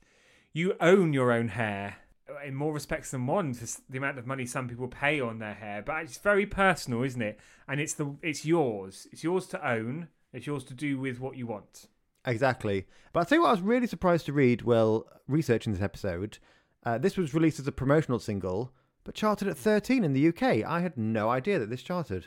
[0.52, 1.96] you own your own hair
[2.44, 5.54] in more respects than one for the amount of money some people pay on their
[5.54, 7.38] hair, but it's very personal, isn't it?
[7.68, 9.06] And it's the it's yours.
[9.12, 10.08] It's yours to own.
[10.32, 11.86] It's yours to do with what you want.
[12.24, 12.86] Exactly.
[13.12, 16.38] But I'll tell you what, I was really surprised to read while researching this episode.
[16.84, 18.72] Uh, this was released as a promotional single,
[19.04, 20.64] but charted at 13 in the UK.
[20.66, 22.26] I had no idea that this charted.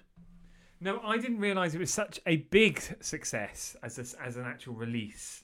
[0.85, 4.75] No, I didn't realise it was such a big success as a, as an actual
[4.75, 5.43] release.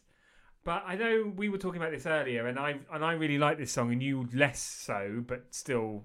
[0.64, 3.58] But I know we were talking about this earlier, and I and I really like
[3.58, 6.04] this song, and you less so, but still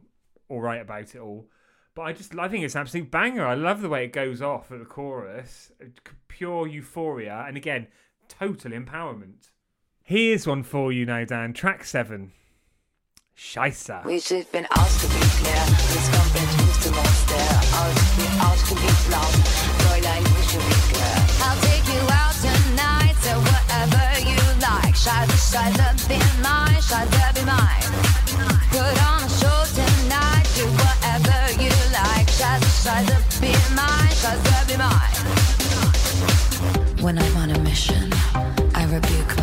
[0.49, 1.51] all right about it all.
[1.95, 3.47] But I just I think it's an absolute banger.
[3.47, 5.71] I love the way it goes off at the chorus,
[6.29, 7.89] pure euphoria, and again,
[8.29, 9.51] total empowerment.
[10.03, 11.53] Here's one for you now, Dan.
[11.53, 12.33] Track seven.
[13.37, 14.03] Scheisse.
[14.07, 14.67] We should Monster.
[14.79, 14.97] Out
[16.27, 17.61] tonight to be Scheiße, be mine.
[17.61, 17.66] Put
[29.17, 32.29] on a show tonight, do whatever you like.
[32.39, 35.17] Scheiße, Scheiße, be mine, Scheiße, be mine.
[37.03, 38.13] When I'm on a mission,
[38.75, 39.36] I rebuke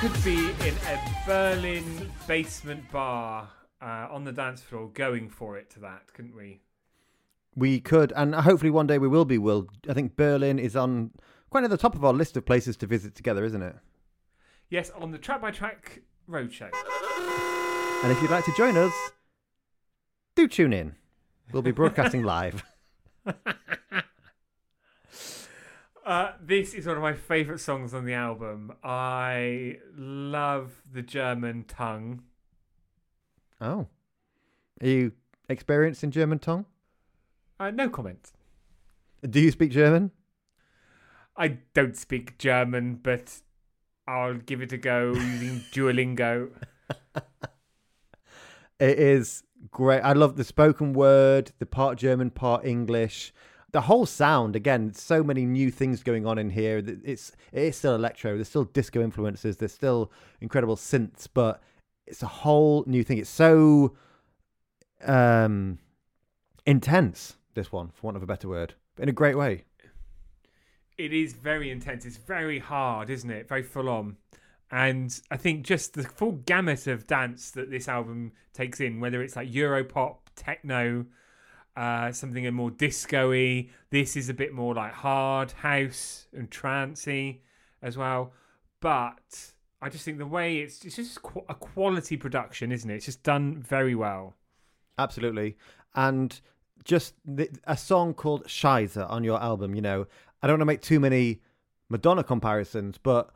[0.00, 3.48] could be in a Berlin basement bar
[3.80, 6.60] uh, on the dance floor going for it to that, couldn't we?
[7.54, 9.68] We could, and hopefully one day we will be, Will.
[9.88, 11.10] I think Berlin is on
[11.50, 13.76] quite at the top of our list of places to visit together, isn't it?
[14.70, 16.70] Yes, on the track by track roadshow.
[18.02, 18.94] And if you'd like to join us,
[20.34, 20.96] do tune in.
[21.52, 22.64] We'll be broadcasting live.
[26.04, 28.72] Uh, this is one of my favourite songs on the album.
[28.82, 32.22] I love the German tongue.
[33.60, 33.86] Oh.
[34.80, 35.12] Are you
[35.48, 36.66] experienced in German tongue?
[37.60, 38.32] Uh, no comment.
[39.28, 40.10] Do you speak German?
[41.36, 43.40] I don't speak German, but
[44.08, 46.50] I'll give it a go using Duolingo.
[48.80, 50.00] It is great.
[50.00, 53.32] I love the spoken word, the part German, part English.
[53.72, 56.82] The whole sound, again, so many new things going on in here.
[57.04, 58.34] It's it is still electro.
[58.34, 59.56] There's still disco influences.
[59.56, 61.62] There's still incredible synths, but
[62.06, 63.18] it's a whole new thing.
[63.18, 63.96] It's so
[65.04, 65.78] um
[66.66, 67.36] intense.
[67.54, 69.64] This one, for want of a better word, in a great way.
[70.98, 72.04] it is very intense.
[72.04, 73.48] It's very hard, isn't it?
[73.48, 74.16] Very full on.
[74.70, 79.22] And I think just the full gamut of dance that this album takes in, whether
[79.22, 81.06] it's like Europop, techno,
[81.76, 83.68] uh, something a more disco-y.
[83.90, 87.40] This is a bit more like hard house and trancey
[87.82, 88.32] as well.
[88.80, 92.96] But I just think the way it's it's just a quality production, isn't it?
[92.96, 94.34] It's just done very well.
[94.98, 95.56] Absolutely.
[95.94, 96.40] And
[96.84, 100.06] just the, a song called Scheiße on your album, you know,
[100.42, 101.40] I don't want to make too many
[101.88, 103.30] Madonna comparisons, but,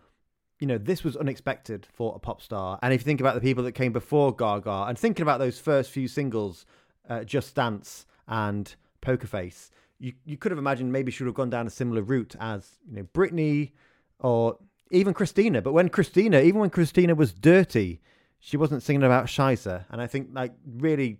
[0.59, 2.79] you know, this was unexpected for a pop star.
[2.83, 5.59] And if you think about the people that came before Gaga and thinking about those
[5.59, 6.67] first few singles,
[7.09, 11.35] uh, Just Dance and Poker Face, you, you could have imagined maybe she would have
[11.35, 13.73] gone down a similar route as, you know, Britney
[14.21, 14.59] or
[14.91, 15.63] even Christina.
[15.63, 18.01] But when Christina, even when Christina was dirty,
[18.39, 19.85] she wasn't singing about Scheiße.
[19.91, 21.19] And I think, like, really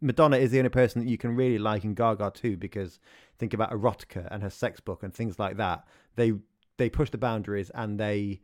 [0.00, 3.00] Madonna is the only person that you can really like in Gaga too, because
[3.38, 5.86] think about erotica and her sex book and things like that.
[6.16, 6.34] They
[6.76, 8.40] they push the boundaries and they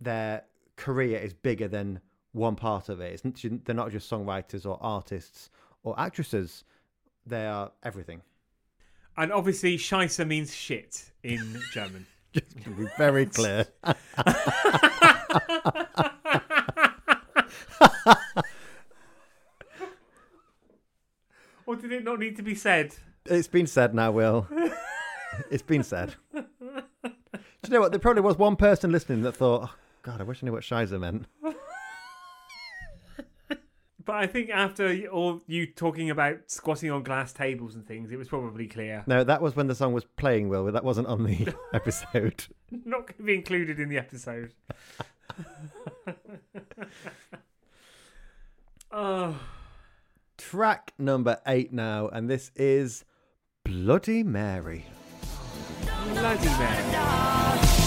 [0.00, 0.42] their
[0.76, 2.00] career is bigger than
[2.32, 3.20] one part of it.
[3.24, 5.50] It's, they're not just songwriters or artists
[5.82, 6.64] or actresses.
[7.26, 8.22] They are everything.
[9.16, 12.06] And obviously, Scheisse means shit in German.
[12.32, 13.66] Just to be very clear.
[21.66, 22.94] or did it not need to be said?
[23.26, 24.46] It's been said now, Will.
[25.50, 26.14] it's been said.
[26.34, 26.42] Do
[27.66, 27.92] you know what?
[27.92, 30.62] There probably was one person listening that thought, oh, God, I wish I knew what
[30.62, 31.26] Shiza meant.
[34.02, 38.16] But I think after all you talking about squatting on glass tables and things, it
[38.16, 39.04] was probably clear.
[39.06, 42.46] No, that was when the song was playing, Will, but that wasn't on the episode.
[42.70, 44.52] Not going to be included in the episode.
[48.90, 49.38] oh,
[50.38, 53.04] Track number eight now, and this is
[53.64, 54.86] Bloody Mary.
[56.14, 57.79] bloody man.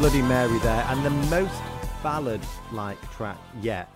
[0.00, 1.60] Bloody Mary there, and the most
[2.02, 2.40] ballad
[2.72, 3.92] like track yet,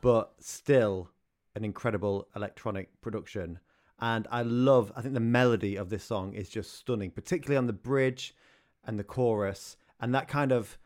[0.00, 1.08] but still
[1.54, 3.60] an incredible electronic production.
[4.00, 7.68] And I love, I think the melody of this song is just stunning, particularly on
[7.68, 8.34] the bridge
[8.84, 10.76] and the chorus, and that kind of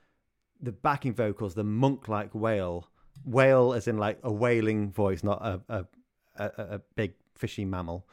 [0.60, 2.88] the backing vocals, the monk like wail,
[3.24, 5.86] wail as in like a wailing voice, not a, a,
[6.36, 6.44] a,
[6.74, 8.06] a big fishy mammal.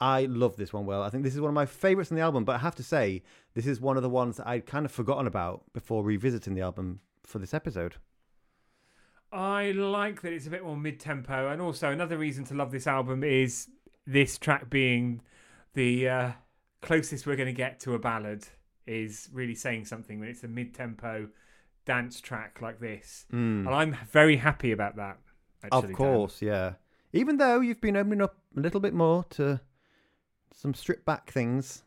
[0.00, 1.02] I love this one, Will.
[1.02, 2.84] I think this is one of my favourites on the album, but I have to
[2.84, 3.24] say,
[3.58, 6.60] this is one of the ones that I'd kind of forgotten about before revisiting the
[6.60, 7.96] album for this episode.
[9.32, 12.70] I like that it's a bit more mid tempo, and also another reason to love
[12.70, 13.66] this album is
[14.06, 15.22] this track being
[15.74, 16.32] the uh,
[16.82, 18.46] closest we're going to get to a ballad
[18.86, 21.28] is really saying something when it's a mid tempo
[21.84, 23.26] dance track like this.
[23.66, 25.18] And I'm very happy about that.
[25.64, 25.94] Actually, of Dan.
[25.94, 26.74] course, yeah.
[27.12, 29.60] Even though you've been opening up a little bit more to
[30.54, 31.82] some stripped back things,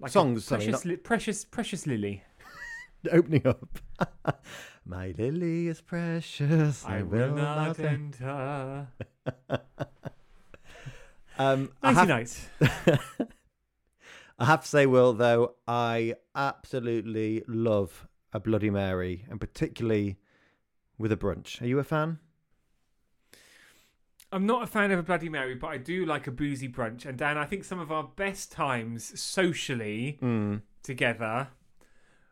[0.00, 2.24] Like songs, precious, not- li- precious, precious Lily.
[3.12, 3.78] opening up.
[4.86, 6.84] My lily is precious.
[6.84, 8.88] I will not enter.
[11.38, 12.50] Um, I Nighty have, night.
[14.38, 20.18] I have to say, Will, though, I absolutely love a Bloody Mary, and particularly
[20.98, 21.62] with a brunch.
[21.62, 22.18] Are you a fan?
[24.32, 27.04] I'm not a fan of a Bloody Mary, but I do like a boozy brunch.
[27.04, 31.48] And Dan, I think some of our best times socially Mm, together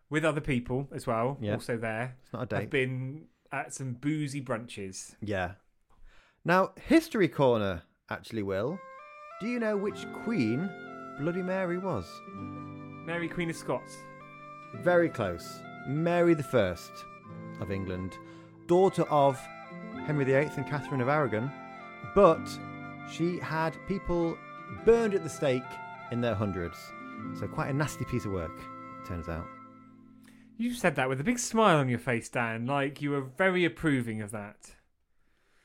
[0.09, 1.55] with other people as well, Yeah.
[1.55, 5.17] also there, it's not a have been at some boozy brunches.
[5.21, 5.53] Yeah.
[6.45, 8.79] Now, History Corner, actually, Will.
[9.41, 10.71] Do you know which queen
[11.19, 12.07] Bloody Mary was?
[13.07, 13.97] Mary Queen of Scots.
[14.77, 15.61] Very close.
[15.89, 16.93] Mary the First
[17.61, 18.17] of England,
[18.67, 19.37] daughter of
[20.07, 21.51] Henry VIII and Catherine of Aragon,
[22.15, 22.47] but
[23.11, 24.37] she had people
[24.85, 25.63] burned at the stake
[26.11, 26.79] in their hundreds.
[27.39, 28.59] So quite a nasty piece of work,
[29.01, 29.47] it turns out.
[30.57, 33.65] You said that with a big smile on your face, Dan, like you were very
[33.65, 34.73] approving of that.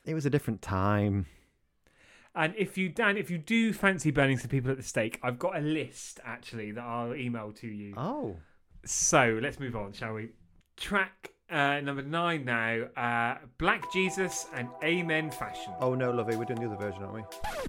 [0.06, 1.26] It was a different time.
[2.36, 5.40] And if you, Dan, if you do fancy burning some people at the stake, I've
[5.40, 7.94] got a list actually that I'll email to you.
[7.96, 8.38] Oh.
[8.86, 10.30] So let's move on, shall we?
[10.78, 15.74] Track uh, number nine now uh, Black Jesus and Amen Fashion.
[15.80, 17.24] Oh no, lovey, we're doing the other version, aren't we?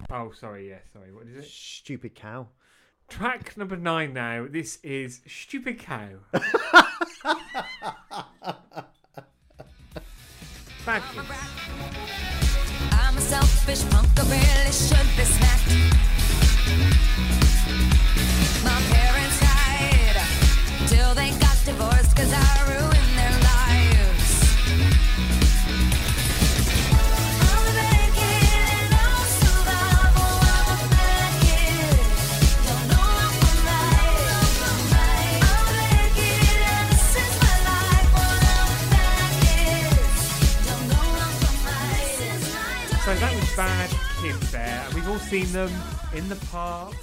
[0.09, 1.13] Oh, sorry, yeah, sorry.
[1.13, 1.49] What is it?
[1.49, 2.47] Stupid cow.
[3.07, 4.47] Track number nine now.
[4.49, 6.09] This is Stupid Cow.
[10.85, 11.27] Bad Kids.
[12.91, 15.69] I'm a selfish punk, I really should be smacked.
[18.63, 20.17] My parents died
[20.87, 22.94] till they got divorced cause I ruined
[43.55, 43.89] Bad
[44.21, 44.85] Kids there.
[44.93, 45.71] We've all seen them
[46.13, 46.93] in the park,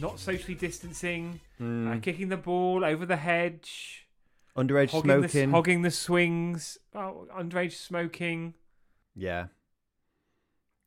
[0.00, 4.06] not socially distancing, uh, kicking the ball over the hedge,
[4.56, 5.50] Underage hogging the, smoking.
[5.50, 8.54] hogging the swings, oh, underage smoking,
[9.14, 9.46] yeah.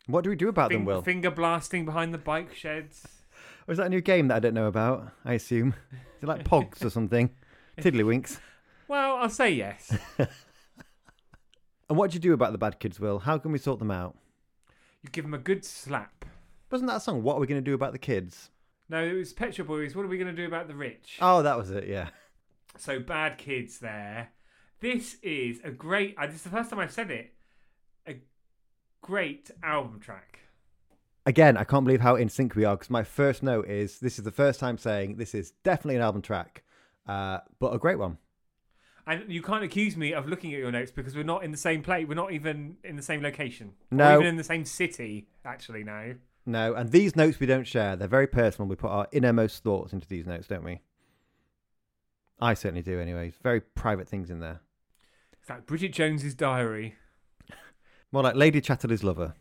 [0.08, 1.02] What do we do about them, Will?
[1.04, 3.08] finger blasting behind the bike sheds.
[3.68, 5.12] Or is that a new game that I don't know about?
[5.24, 5.74] I assume.
[5.92, 7.30] Is it like Pogs or something?
[7.80, 8.40] Tiddlywinks.
[8.88, 9.96] Well, I'll say yes.
[11.88, 13.18] And what do you do about the bad kids, Will?
[13.18, 14.16] How can we sort them out?
[15.04, 16.26] You give them a good slap.
[16.72, 17.24] Wasn't that a song?
[17.24, 18.50] What are we going to do about the kids?
[18.90, 19.96] No, it was Pet Shop Boys.
[19.96, 21.18] What are we going to do about the rich?
[21.22, 21.88] Oh, that was it.
[21.88, 22.10] Yeah.
[22.78, 24.30] So bad kids there.
[24.82, 26.16] This is a great.
[26.18, 27.34] Uh, this is the first time I've said it.
[28.08, 28.16] A
[29.02, 30.40] great album track.
[31.26, 34.18] Again, I can't believe how in sync we are because my first note is this
[34.18, 36.64] is the first time saying this is definitely an album track,
[37.08, 38.18] uh, but a great one.
[39.08, 41.58] And you can't accuse me of looking at your notes because we're not in the
[41.58, 42.08] same place.
[42.08, 43.74] We're not even in the same location.
[43.92, 44.16] Or No.
[44.16, 45.28] even in the same city.
[45.46, 46.14] Actually, now.
[46.46, 47.96] No, and these notes we don't share.
[47.96, 48.68] They're very personal.
[48.68, 50.82] We put our innermost thoughts into these notes, don't we?
[52.40, 53.34] I certainly do, anyway.
[53.44, 54.62] Very private things in there.
[55.40, 56.96] It's like Bridget Jones's diary.
[58.12, 59.34] More like Lady Chatterley's lover.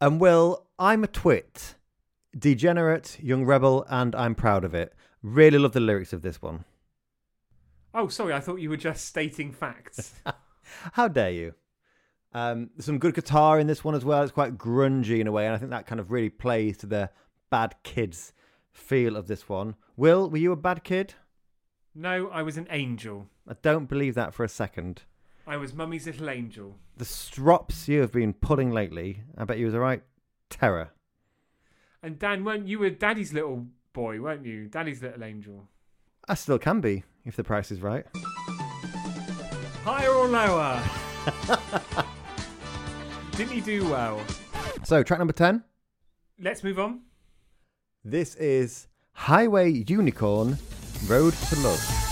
[0.00, 1.76] And Will, I'm a twit.
[2.36, 4.94] Degenerate, young rebel, and I'm proud of it.
[5.22, 6.64] Really love the lyrics of this one.
[7.94, 10.14] Oh, sorry, I thought you were just stating facts.
[10.92, 11.54] How dare you?
[12.32, 14.22] Um, there's some good guitar in this one as well.
[14.22, 16.86] It's quite grungy in a way, and I think that kind of really plays to
[16.86, 17.10] the
[17.50, 18.32] bad kids
[18.72, 19.74] feel of this one.
[19.96, 21.14] Will, were you a bad kid?
[21.92, 23.26] no, I was an angel.
[23.48, 25.02] I don't believe that for a second.
[25.44, 26.76] I was Mummy's little angel.
[26.96, 30.02] The strops you have been pulling lately, I bet you was a right
[30.48, 30.90] terror.
[32.00, 34.68] And Dan, weren't you were Daddy's little boy, weren't you?
[34.68, 35.68] Daddy's little angel.
[36.30, 38.06] I still can be, if the price is right.
[39.82, 40.80] Higher or lower?
[43.32, 44.22] Didn't you do well?
[44.84, 45.64] So, track number 10.
[46.38, 47.00] Let's move on.
[48.04, 50.56] This is Highway Unicorn
[51.08, 52.09] Road to Love.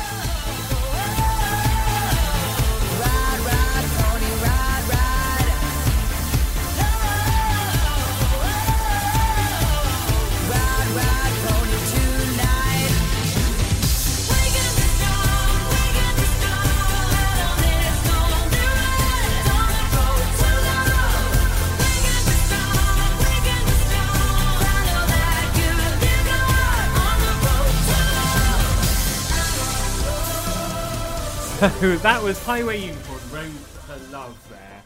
[31.58, 33.52] So that was Highway Unicorn Road
[33.86, 34.82] to Love there.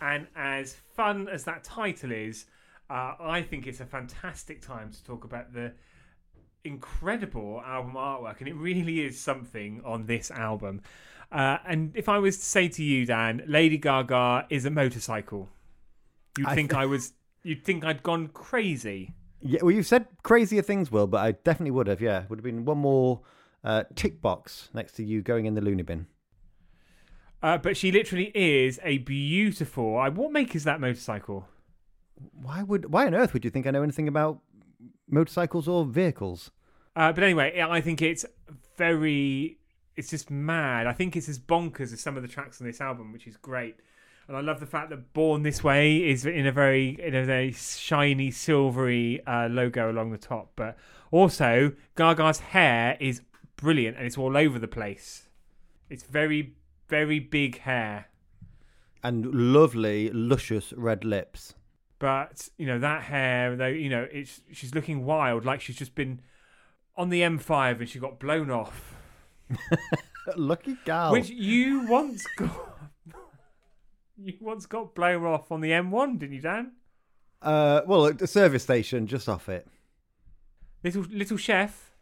[0.00, 2.46] And as fun as that title is,
[2.90, 5.72] uh, I think it's a fantastic time to talk about the
[6.64, 8.40] incredible album artwork.
[8.40, 10.82] And it really is something on this album.
[11.30, 15.48] Uh, and if I was to say to you, Dan, Lady Gaga is a motorcycle,
[16.36, 17.12] you'd I think th- I was.
[17.44, 19.14] You'd think I'd gone crazy.
[19.42, 22.24] Yeah, well, you've said crazier things, Will, but I definitely would have, yeah.
[22.28, 23.20] Would have been one more
[23.62, 26.08] uh, tick box next to you going in the loony bin.
[27.46, 29.96] Uh, but she literally is a beautiful.
[29.96, 31.46] I, what make is that motorcycle?
[32.32, 32.92] Why would?
[32.92, 34.40] Why on earth would you think I know anything about
[35.08, 36.50] motorcycles or vehicles?
[36.96, 38.26] Uh, but anyway, I think it's
[38.76, 39.58] very.
[39.94, 40.88] It's just mad.
[40.88, 43.36] I think it's as bonkers as some of the tracks on this album, which is
[43.36, 43.76] great.
[44.26, 47.24] And I love the fact that "Born This Way" is in a very, in a
[47.24, 50.50] very shiny, silvery uh, logo along the top.
[50.56, 50.76] But
[51.12, 53.22] also, Gaga's hair is
[53.54, 55.28] brilliant, and it's all over the place.
[55.88, 56.56] It's very,
[56.88, 58.06] very big hair.
[59.02, 61.54] And lovely, luscious red lips.
[61.98, 65.94] But you know that hair, though, you know, it's she's looking wild, like she's just
[65.94, 66.20] been
[66.96, 68.94] on the M5 and she got blown off.
[70.36, 71.12] Lucky gal.
[71.12, 72.78] Which you once got.
[74.16, 76.72] you once got blown off on the M1, didn't you, Dan?
[77.40, 79.66] Uh, well, at the service station just off it.
[80.82, 81.92] Little little chef.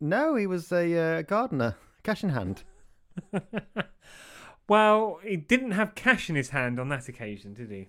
[0.00, 2.64] No, he was a uh, gardener, cash in hand.
[4.68, 7.88] Well, he didn't have cash in his hand on that occasion, did he?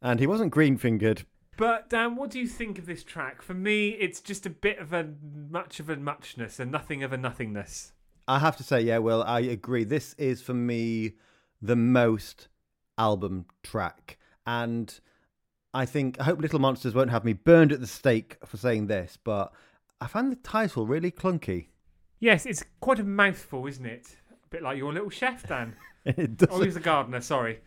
[0.00, 1.24] And he wasn't green fingered.
[1.56, 3.42] But Dan, what do you think of this track?
[3.42, 5.08] For me, it's just a bit of a
[5.50, 7.92] much of a muchness and nothing of a nothingness.
[8.26, 9.84] I have to say, yeah, well, I agree.
[9.84, 11.12] This is for me
[11.60, 12.48] the most
[12.96, 14.18] album track.
[14.46, 14.98] And
[15.74, 18.86] I think, I hope Little Monsters won't have me burned at the stake for saying
[18.86, 19.52] this, but
[20.00, 21.68] I find the title really clunky.
[22.20, 24.16] Yes, it's quite a mouthful, isn't it?
[24.48, 25.76] A bit like your little chef, Dan.
[26.50, 27.20] Oh, he's a gardener.
[27.20, 27.60] Sorry.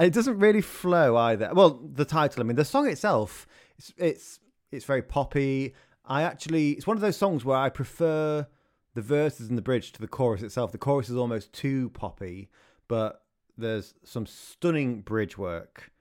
[0.00, 1.50] it doesn't really flow either.
[1.54, 3.46] Well, the title, I mean, the song itself,
[3.78, 4.40] it's, it's,
[4.72, 5.74] it's very poppy.
[6.04, 8.48] I actually, it's one of those songs where I prefer
[8.94, 10.72] the verses and the bridge to the chorus itself.
[10.72, 12.50] The chorus is almost too poppy,
[12.88, 13.22] but
[13.56, 15.92] there's some stunning bridge work.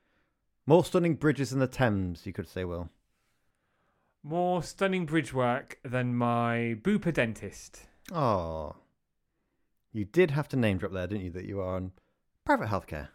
[0.66, 2.90] More stunning bridges in the Thames, you could say, Will.
[4.24, 7.82] More stunning bridge work than my Bupa dentist.
[8.12, 8.76] Oh,
[9.92, 11.32] you did have to name drop there, didn't you?
[11.32, 11.92] That you are on
[12.46, 13.10] private healthcare.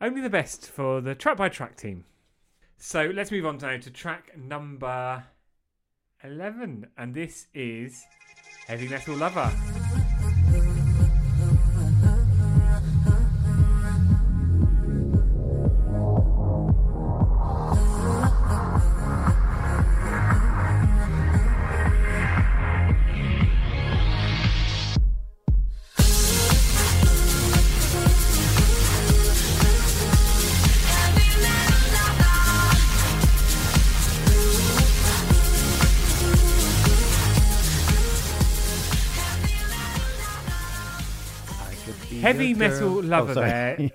[0.00, 2.04] Only the best for the track by track team.
[2.76, 5.24] So let's move on now to track number
[6.22, 6.86] 11.
[6.96, 8.04] And this is
[8.66, 9.50] Heavy Metal Lover.
[42.32, 43.04] Heavy metal girl.
[43.04, 43.90] lover Oh, there.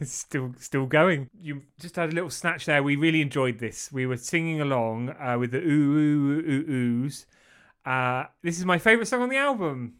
[0.00, 1.30] it's still still going.
[1.40, 2.82] You just had a little snatch there.
[2.82, 3.90] We really enjoyed this.
[3.92, 7.26] We were singing along uh, with the ooh ooh ooh oohs.
[7.84, 9.94] Uh, this is my favourite song on the album.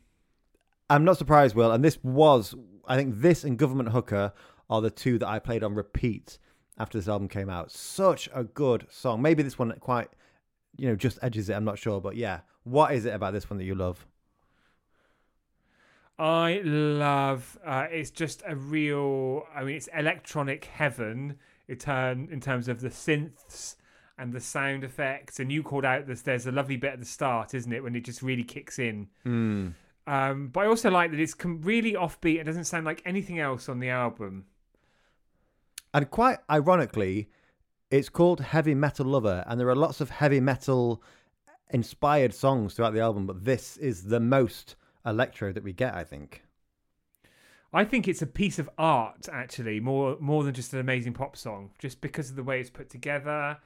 [0.91, 1.73] I'm not surprised, Will.
[1.73, 2.55] And this was,
[2.87, 4.33] I think, this and Government Hooker
[4.71, 6.39] are the two that I played on repeat
[6.79, 7.71] after this album came out.
[7.71, 9.23] Such a good song.
[9.23, 10.09] Maybe this one quite,
[10.77, 11.55] you know, just edges it.
[11.55, 12.41] I'm not sure, but yeah.
[12.65, 14.07] What is it about this one that you love?
[16.19, 17.59] I love.
[17.65, 19.47] Uh, it's just a real.
[19.55, 21.39] I mean, it's electronic heaven.
[21.69, 23.77] It turn in terms of the synths
[24.19, 25.39] and the sound effects.
[25.39, 26.23] And you called out this.
[26.23, 29.09] There's a lovely bit at the start, isn't it, when it just really kicks in.
[29.25, 29.75] Mm.
[30.07, 32.41] Um, but I also like that it's com- really offbeat.
[32.41, 34.47] It doesn't sound like anything else on the album.
[35.93, 37.29] And quite ironically,
[37.91, 41.03] it's called Heavy Metal Lover, and there are lots of heavy metal
[41.71, 46.05] inspired songs throughout the album, but this is the most electro that we get, I
[46.05, 46.43] think.
[47.73, 51.37] I think it's a piece of art, actually, more more than just an amazing pop
[51.37, 53.59] song, just because of the way it's put together.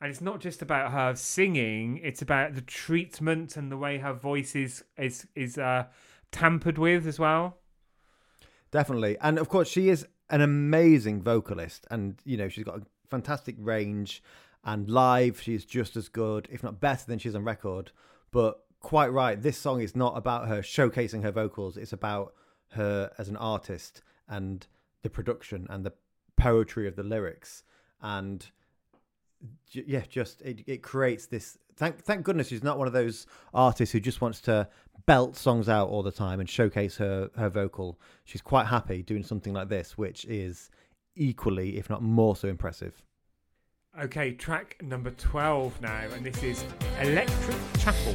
[0.00, 4.12] And it's not just about her singing; it's about the treatment and the way her
[4.12, 5.86] voice is is is uh,
[6.30, 7.56] tampered with as well.
[8.70, 9.16] Definitely.
[9.20, 11.86] And of course, she is an amazing vocalist.
[11.90, 14.22] And, you know, she's got a fantastic range.
[14.64, 17.92] And live, she's just as good, if not better than she's on record.
[18.30, 21.76] But quite right, this song is not about her showcasing her vocals.
[21.76, 22.34] It's about
[22.72, 24.66] her as an artist and
[25.02, 25.92] the production and the
[26.36, 27.64] poetry of the lyrics.
[28.00, 28.46] And
[29.70, 31.58] yeah, just it, it creates this.
[31.76, 34.68] Thank thank goodness she's not one of those artists who just wants to
[35.06, 38.00] belt songs out all the time and showcase her her vocal.
[38.24, 40.70] She's quite happy doing something like this, which is
[41.14, 43.00] equally, if not more, so impressive.
[44.00, 46.64] Okay, track number twelve now, and this is
[47.00, 48.14] Electric Chapel.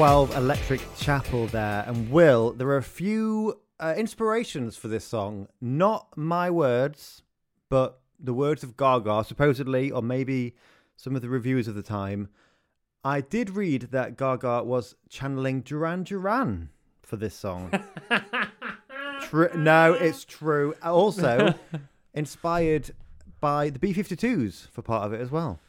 [0.00, 1.84] 12 Electric Chapel there.
[1.86, 5.46] And Will, there are a few uh, inspirations for this song.
[5.60, 7.20] Not my words,
[7.68, 10.56] but the words of Gaga, supposedly, or maybe
[10.96, 12.30] some of the reviews of the time.
[13.04, 16.70] I did read that Gaga was channeling Duran Duran
[17.02, 17.70] for this song.
[19.20, 20.74] Tr- no, it's true.
[20.82, 21.52] Also,
[22.14, 22.92] inspired
[23.38, 25.60] by the B 52s for part of it as well.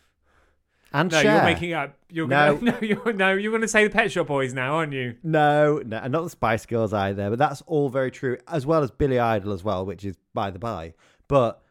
[0.94, 1.34] And No, Cher.
[1.36, 1.96] you're making up.
[2.10, 2.56] You're No.
[2.58, 5.16] gonna, no, you're no, you're going to say the Pet Shop Boys now, aren't you?
[5.24, 7.30] No, no, and not the Spice Girls either.
[7.30, 10.52] But that's all very true, as well as Billy Idol as well, which is by
[10.52, 10.94] the by.
[11.30, 11.64] But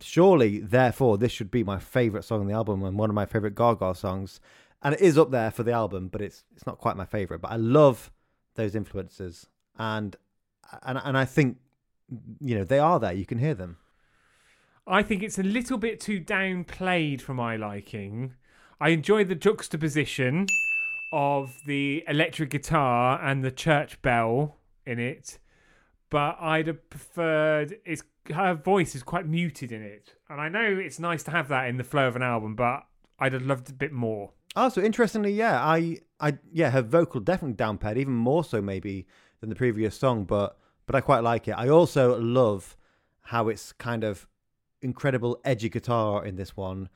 [0.00, 3.26] surely, therefore, this should be my favorite song on the album and one of my
[3.26, 4.40] favorite Gaga songs.
[4.82, 7.40] And it is up there for the album, but it's it's not quite my favorite.
[7.40, 8.10] But I love
[8.56, 9.46] those influences,
[9.78, 10.16] and
[10.82, 11.58] and and I think
[12.40, 13.12] you know they are there.
[13.12, 13.78] You can hear them.
[14.86, 18.34] I think it's a little bit too downplayed for my liking.
[18.78, 20.46] I enjoy the juxtaposition
[21.10, 25.38] of the electric guitar and the church bell in it,
[26.10, 28.02] but I'd have preferred it's
[28.34, 31.68] her voice is quite muted in it, and I know it's nice to have that
[31.68, 32.84] in the flow of an album, but
[33.18, 34.32] I'd have loved a bit more.
[34.56, 39.06] Oh, so interestingly, yeah, I, I, yeah, her vocal definitely downpaired, even more so maybe
[39.40, 41.52] than the previous song, but but I quite like it.
[41.52, 42.76] I also love
[43.22, 44.26] how it's kind of
[44.82, 46.90] incredible edgy guitar in this one,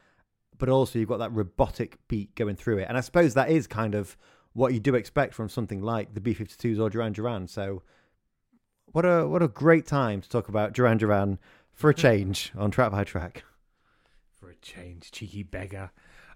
[0.61, 3.67] but also you've got that robotic beat going through it, and I suppose that is
[3.67, 4.17] kind of
[4.53, 7.49] what you do expect from something like the B52s or Duran Duran.
[7.49, 7.83] So,
[8.93, 11.39] what a what a great time to talk about Duran Duran
[11.73, 13.43] for a change on Track by Track.
[14.39, 15.91] For a change, cheeky beggar.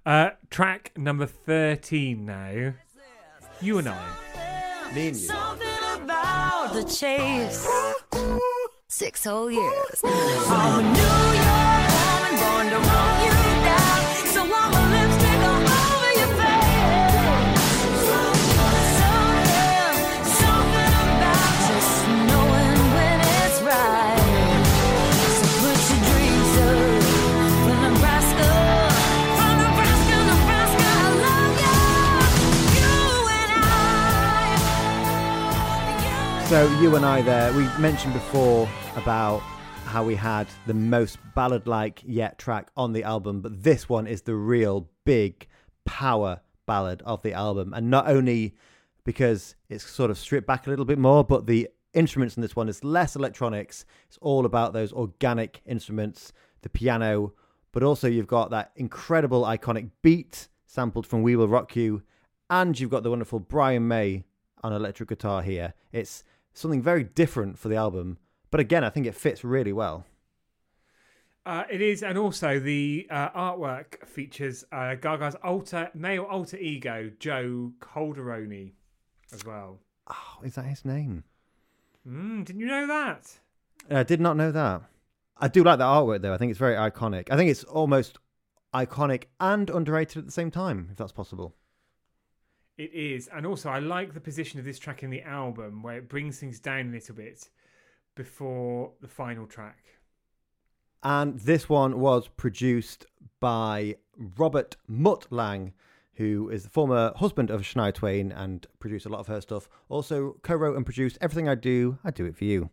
[0.04, 2.74] Uh, track number 13 now.
[3.60, 4.06] You and I.
[4.94, 5.22] Me and you.
[5.26, 7.66] Something about the chase.
[8.88, 10.02] Six whole years.
[36.54, 39.40] So you and I there, we mentioned before about
[39.86, 44.22] how we had the most ballad-like yet track on the album, but this one is
[44.22, 45.48] the real big
[45.84, 48.54] power ballad of the album, and not only
[49.02, 52.54] because it's sort of stripped back a little bit more, but the instruments in this
[52.54, 52.68] one.
[52.68, 53.84] It's less electronics.
[54.06, 56.32] It's all about those organic instruments,
[56.62, 57.32] the piano,
[57.72, 62.04] but also you've got that incredible iconic beat sampled from We Will Rock You,
[62.48, 64.22] and you've got the wonderful Brian May
[64.62, 65.74] on electric guitar here.
[65.90, 66.22] It's
[66.54, 68.18] something very different for the album,
[68.50, 70.06] but again, I think it fits really well.
[71.44, 77.10] Uh, it is, and also the uh, artwork features uh, Gaga's alter male alter ego
[77.18, 78.72] Jo Calderone
[79.30, 79.80] as well.
[80.08, 81.24] Oh, is that his name?
[82.08, 83.38] Mm, didn't you know that?
[83.90, 84.82] I did not know that.
[85.36, 86.32] I do like the artwork though.
[86.32, 87.30] I think it's very iconic.
[87.30, 88.18] I think it's almost
[88.72, 91.54] iconic and underrated at the same time, if that's possible.
[92.76, 95.98] It is, and also I like the position of this track in the album where
[95.98, 97.48] it brings things down a little bit
[98.16, 99.84] before the final track.
[101.02, 103.06] And this one was produced
[103.38, 105.72] by Robert Mutt Lange,
[106.14, 109.68] who is the former husband of Shania Twain and produced a lot of her stuff.
[109.88, 112.70] Also co wrote and produced Everything I Do, I Do It For You.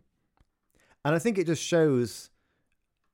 [1.04, 2.30] And I think it just shows,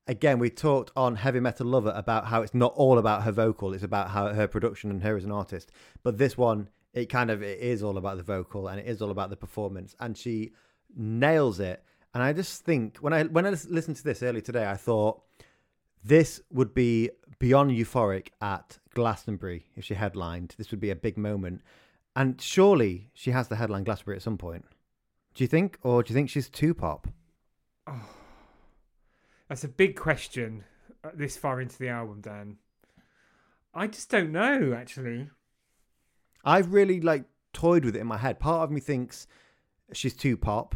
[0.06, 3.74] again, we talked on Heavy Metal Lover about how it's not all about her vocal,
[3.74, 5.72] it's about how her production and her as an artist.
[6.02, 9.02] But this one, it kind of it is all about the vocal and it is
[9.02, 9.94] all about the performance.
[10.00, 10.52] And she
[10.96, 11.84] nails it.
[12.14, 15.22] And I just think when I when I listened to this earlier today, I thought
[16.02, 20.54] this would be beyond euphoric at Glastonbury if she headlined.
[20.58, 21.60] This would be a big moment,
[22.16, 24.64] and surely she has the headline Glastonbury at some point.
[25.34, 27.06] Do you think, or do you think she's too pop?
[27.86, 28.08] oh,
[29.48, 30.64] That's a big question
[31.04, 32.56] uh, this far into the album, Dan.
[33.74, 35.28] I just don't know, actually.
[36.44, 38.38] I've really like toyed with it in my head.
[38.38, 39.26] Part of me thinks
[39.92, 40.74] she's too pop,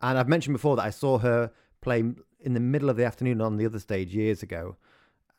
[0.00, 1.50] and I've mentioned before that I saw her
[1.80, 4.76] play in the middle of the afternoon on the other stage years ago,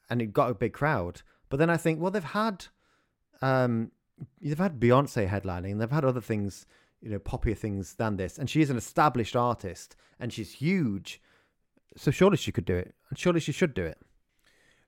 [0.09, 1.21] and it got a big crowd.
[1.49, 2.65] But then I think, well, they've had,
[3.41, 3.91] um,
[4.41, 6.65] they've had Beyonce headlining, they've had other things,
[7.01, 11.21] you know, poppier things than this, and she is an established artist, and she's huge.
[11.97, 13.99] So surely she could do it, and surely she should do it.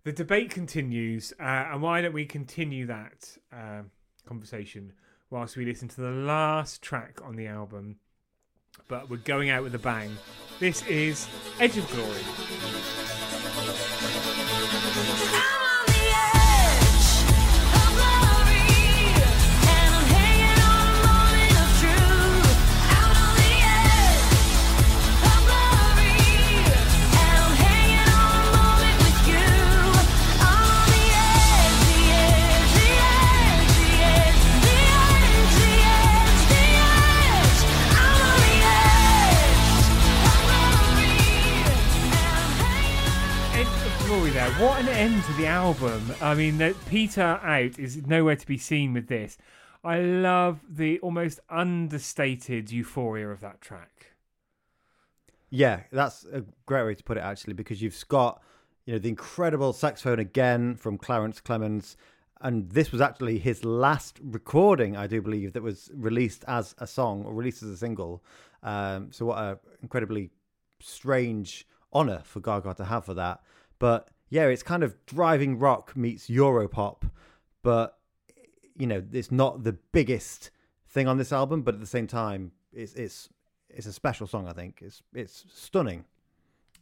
[0.04, 3.82] The debate continues, uh, and why don't we continue that uh,
[4.28, 4.94] conversation
[5.30, 7.98] whilst we listen to the last track on the album?
[8.88, 10.16] But we're going out with a bang.
[10.60, 11.28] This is
[11.60, 12.22] Edge of Glory.
[44.38, 44.52] There.
[44.52, 46.14] What an end to the album.
[46.22, 49.36] I mean, that Peter out is nowhere to be seen with this.
[49.84, 54.12] I love the almost understated euphoria of that track.
[55.50, 58.44] Yeah, that's a great way to put it actually, because you've got
[58.86, 61.96] you know the incredible saxophone again from Clarence Clemons,
[62.40, 66.86] and this was actually his last recording, I do believe, that was released as a
[66.86, 68.24] song or released as a single.
[68.62, 70.30] Um, so what a incredibly
[70.80, 73.42] strange honor for Gaga to have for that.
[73.80, 77.10] But yeah, it's kind of driving rock meets Europop,
[77.64, 77.98] but
[78.76, 80.52] you know it's not the biggest
[80.88, 83.30] thing on this album, but at the same time, it's it's
[83.70, 84.48] it's a special song.
[84.48, 86.06] I think it's it's stunning.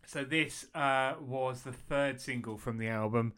[0.08, 3.34] So this uh, was the third single from the album,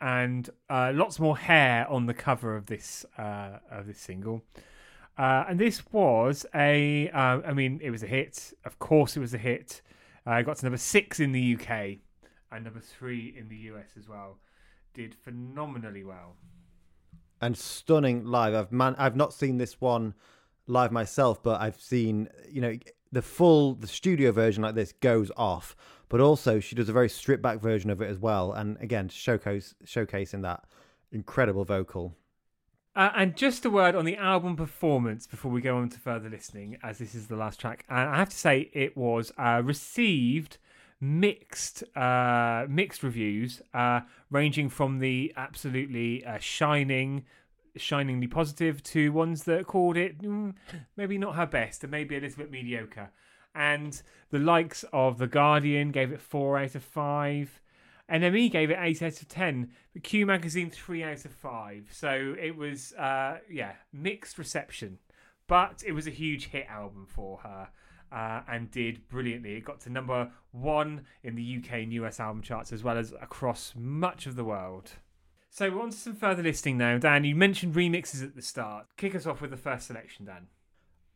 [0.00, 4.42] and uh, lots more hair on the cover of this uh, of this single.
[5.16, 8.52] Uh, and this was a, uh, I mean, it was a hit.
[8.64, 9.82] Of course, it was a hit.
[10.24, 11.98] Uh, it got to number six in the UK
[12.52, 14.38] and number three in the US as well.
[14.94, 16.36] Did phenomenally well.
[17.40, 18.54] and stunning live.
[18.54, 20.14] I've man, I've not seen this one
[20.66, 22.76] live myself, but I've seen you know
[23.12, 25.76] the full the studio version like this goes off,
[26.08, 29.08] but also she does a very stripped back version of it as well, and again
[29.08, 30.64] showcase showcasing that
[31.12, 32.14] incredible vocal.
[32.96, 36.28] Uh, and just a word on the album performance before we go on to further
[36.28, 37.84] listening, as this is the last track.
[37.88, 40.58] And I have to say, it was uh, received
[41.00, 47.24] mixed uh, mixed reviews, uh, ranging from the absolutely uh, shining,
[47.76, 50.54] shiningly positive to ones that called it mm,
[50.96, 53.10] maybe not her best and maybe a little bit mediocre.
[53.54, 57.60] And the likes of The Guardian gave it four out of five.
[58.10, 61.90] NME gave it 8 out of 10, but Q Magazine 3 out of 5.
[61.92, 64.98] So it was, uh, yeah, mixed reception.
[65.46, 67.68] But it was a huge hit album for her
[68.12, 69.54] uh, and did brilliantly.
[69.54, 73.12] It got to number one in the UK and US album charts as well as
[73.20, 74.92] across much of the world.
[75.50, 76.98] So we're on to some further listing now.
[76.98, 78.86] Dan, you mentioned remixes at the start.
[78.96, 80.46] Kick us off with the first selection, Dan.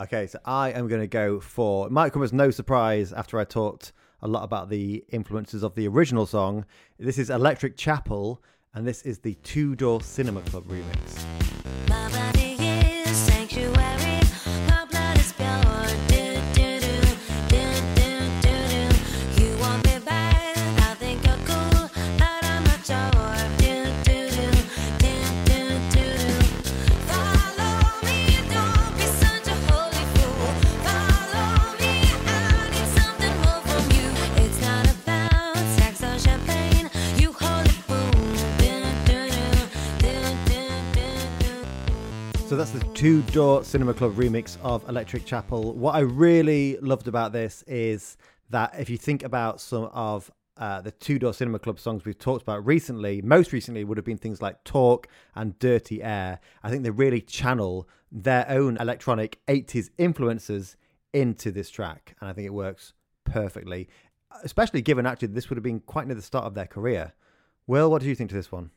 [0.00, 1.86] Okay, so I am going to go for.
[1.86, 5.74] It might come as no surprise after I talked a lot about the influences of
[5.74, 6.64] the original song.
[6.98, 8.42] This is Electric Chapel,
[8.74, 11.24] and this is the Two Door Cinema Club remix.
[11.88, 12.31] My
[42.52, 45.72] So that's the Two Door Cinema Club remix of Electric Chapel.
[45.72, 48.18] What I really loved about this is
[48.50, 52.18] that if you think about some of uh, the Two Door Cinema Club songs we've
[52.18, 56.40] talked about recently, most recently would have been things like Talk and Dirty Air.
[56.62, 60.76] I think they really channel their own electronic 80s influences
[61.14, 62.92] into this track, and I think it works
[63.24, 63.88] perfectly,
[64.44, 67.14] especially given actually this would have been quite near the start of their career.
[67.66, 68.72] Will, what do you think to this one?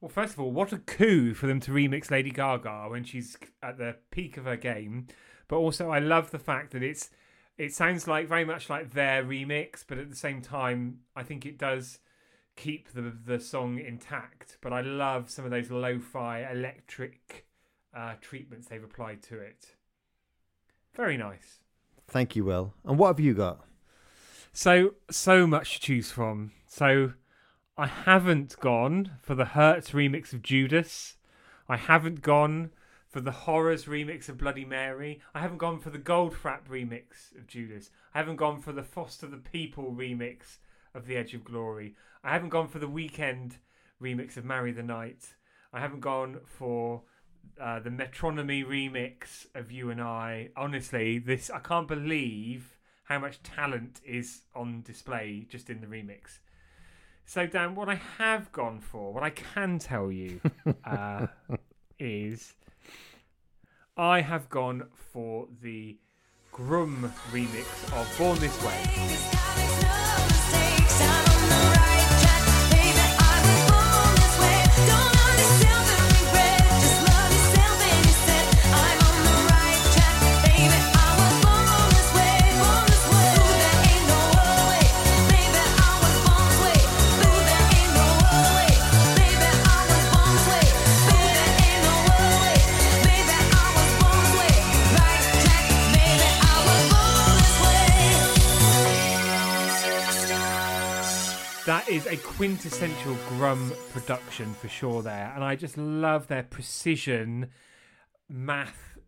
[0.00, 3.36] Well, first of all, what a coup for them to remix Lady Gaga when she's
[3.62, 5.08] at the peak of her game.
[5.48, 7.10] But also, I love the fact that it's
[7.56, 11.44] it sounds like very much like their remix, but at the same time, I think
[11.44, 11.98] it does
[12.54, 14.58] keep the the song intact.
[14.60, 17.46] But I love some of those lo-fi electric
[17.96, 19.74] uh, treatments they've applied to it.
[20.94, 21.58] Very nice.
[22.06, 22.74] Thank you, Will.
[22.84, 23.64] And what have you got?
[24.52, 26.52] So so much to choose from.
[26.66, 27.14] So
[27.80, 31.14] I haven't gone for the Hurts remix of Judas.
[31.68, 32.70] I haven't gone
[33.06, 35.20] for the Horrors remix of Bloody Mary.
[35.32, 37.92] I haven't gone for the Goldfrapp remix of Judas.
[38.12, 40.56] I haven't gone for the Foster the People remix
[40.92, 41.94] of The Edge of Glory.
[42.24, 43.58] I haven't gone for the Weeknd
[44.02, 45.36] remix of Marry the Night.
[45.72, 47.02] I haven't gone for
[47.60, 50.48] uh, the Metronomy remix of You and I.
[50.56, 56.40] Honestly, this I can't believe how much talent is on display just in the remix.
[57.28, 60.40] So, Dan, what I have gone for, what I can tell you,
[60.84, 61.26] uh,
[61.98, 62.54] is
[63.98, 65.98] I have gone for the
[66.52, 68.82] Grum remix of Born This Way.
[102.08, 105.30] A quintessential Grum production for sure there.
[105.34, 107.50] And I just love their precision
[108.30, 108.98] math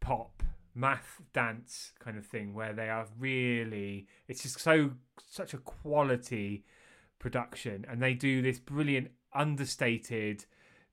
[0.00, 0.42] pop,
[0.74, 4.92] math dance kind of thing where they are really it's just so
[5.28, 6.64] such a quality
[7.18, 10.46] production and they do this brilliant understated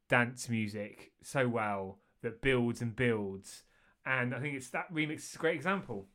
[0.10, 3.64] dance music so well that builds and builds.
[4.06, 6.08] And I think it's that remix is a great example.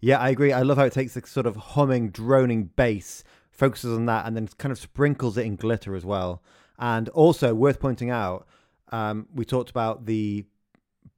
[0.00, 0.52] Yeah, I agree.
[0.52, 4.36] I love how it takes the sort of humming, droning bass, focuses on that, and
[4.36, 6.42] then kind of sprinkles it in glitter as well.
[6.78, 8.46] And also worth pointing out,
[8.90, 10.46] um, we talked about the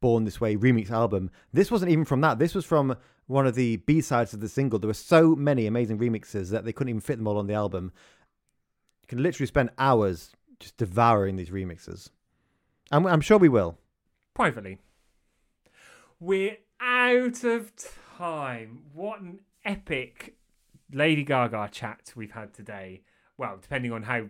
[0.00, 1.30] Born This Way remix album.
[1.52, 2.38] This wasn't even from that.
[2.38, 4.78] This was from one of the B sides of the single.
[4.78, 7.54] There were so many amazing remixes that they couldn't even fit them all on the
[7.54, 7.92] album.
[9.02, 12.10] You can literally spend hours just devouring these remixes.
[12.90, 13.78] And I'm sure we will.
[14.34, 14.78] privately.
[16.20, 17.72] We're out of
[18.18, 18.82] time.
[18.92, 20.36] What an epic
[20.93, 23.03] Lady Gaga chat we've had today.
[23.38, 24.26] Well, depending on how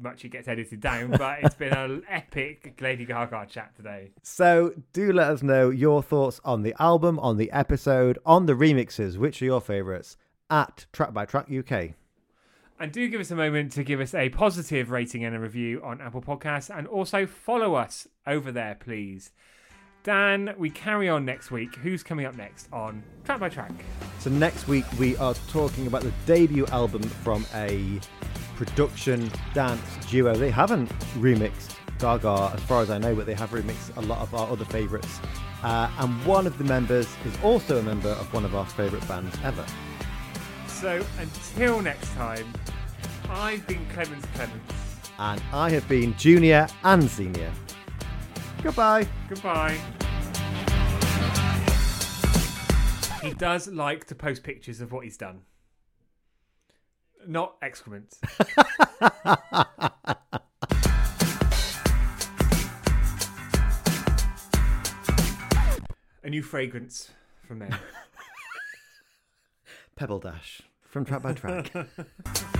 [0.00, 4.12] much it gets edited down, but it's been an epic Lady Gaga chat today.
[4.22, 8.54] So do let us know your thoughts on the album, on the episode, on the
[8.54, 9.16] remixes.
[9.16, 10.16] Which are your favourites?
[10.50, 11.94] At Track by Track UK.
[12.80, 15.82] And do give us a moment to give us a positive rating and a review
[15.82, 19.32] on Apple Podcasts and also follow us over there, please.
[20.08, 21.76] Dan, we carry on next week.
[21.76, 23.72] Who's coming up next on Track by Track?
[24.20, 28.00] So next week we are talking about the debut album from a
[28.56, 30.34] production dance duo.
[30.34, 30.88] They haven't
[31.18, 34.50] remixed Gaga as far as I know, but they have remixed a lot of our
[34.50, 35.20] other favourites.
[35.62, 39.06] Uh, and one of the members is also a member of one of our favourite
[39.06, 39.66] bands ever.
[40.68, 42.50] So until next time,
[43.28, 44.72] I've been Clemens Clemens.
[45.18, 47.52] And I have been junior and senior.
[48.62, 49.06] Goodbye.
[49.28, 49.78] Goodbye.
[53.22, 55.42] He does like to post pictures of what he's done.
[57.26, 58.16] Not excrement.
[66.22, 67.10] a new fragrance
[67.46, 67.74] for men.
[69.96, 71.72] Pebble Dash from Track by Track.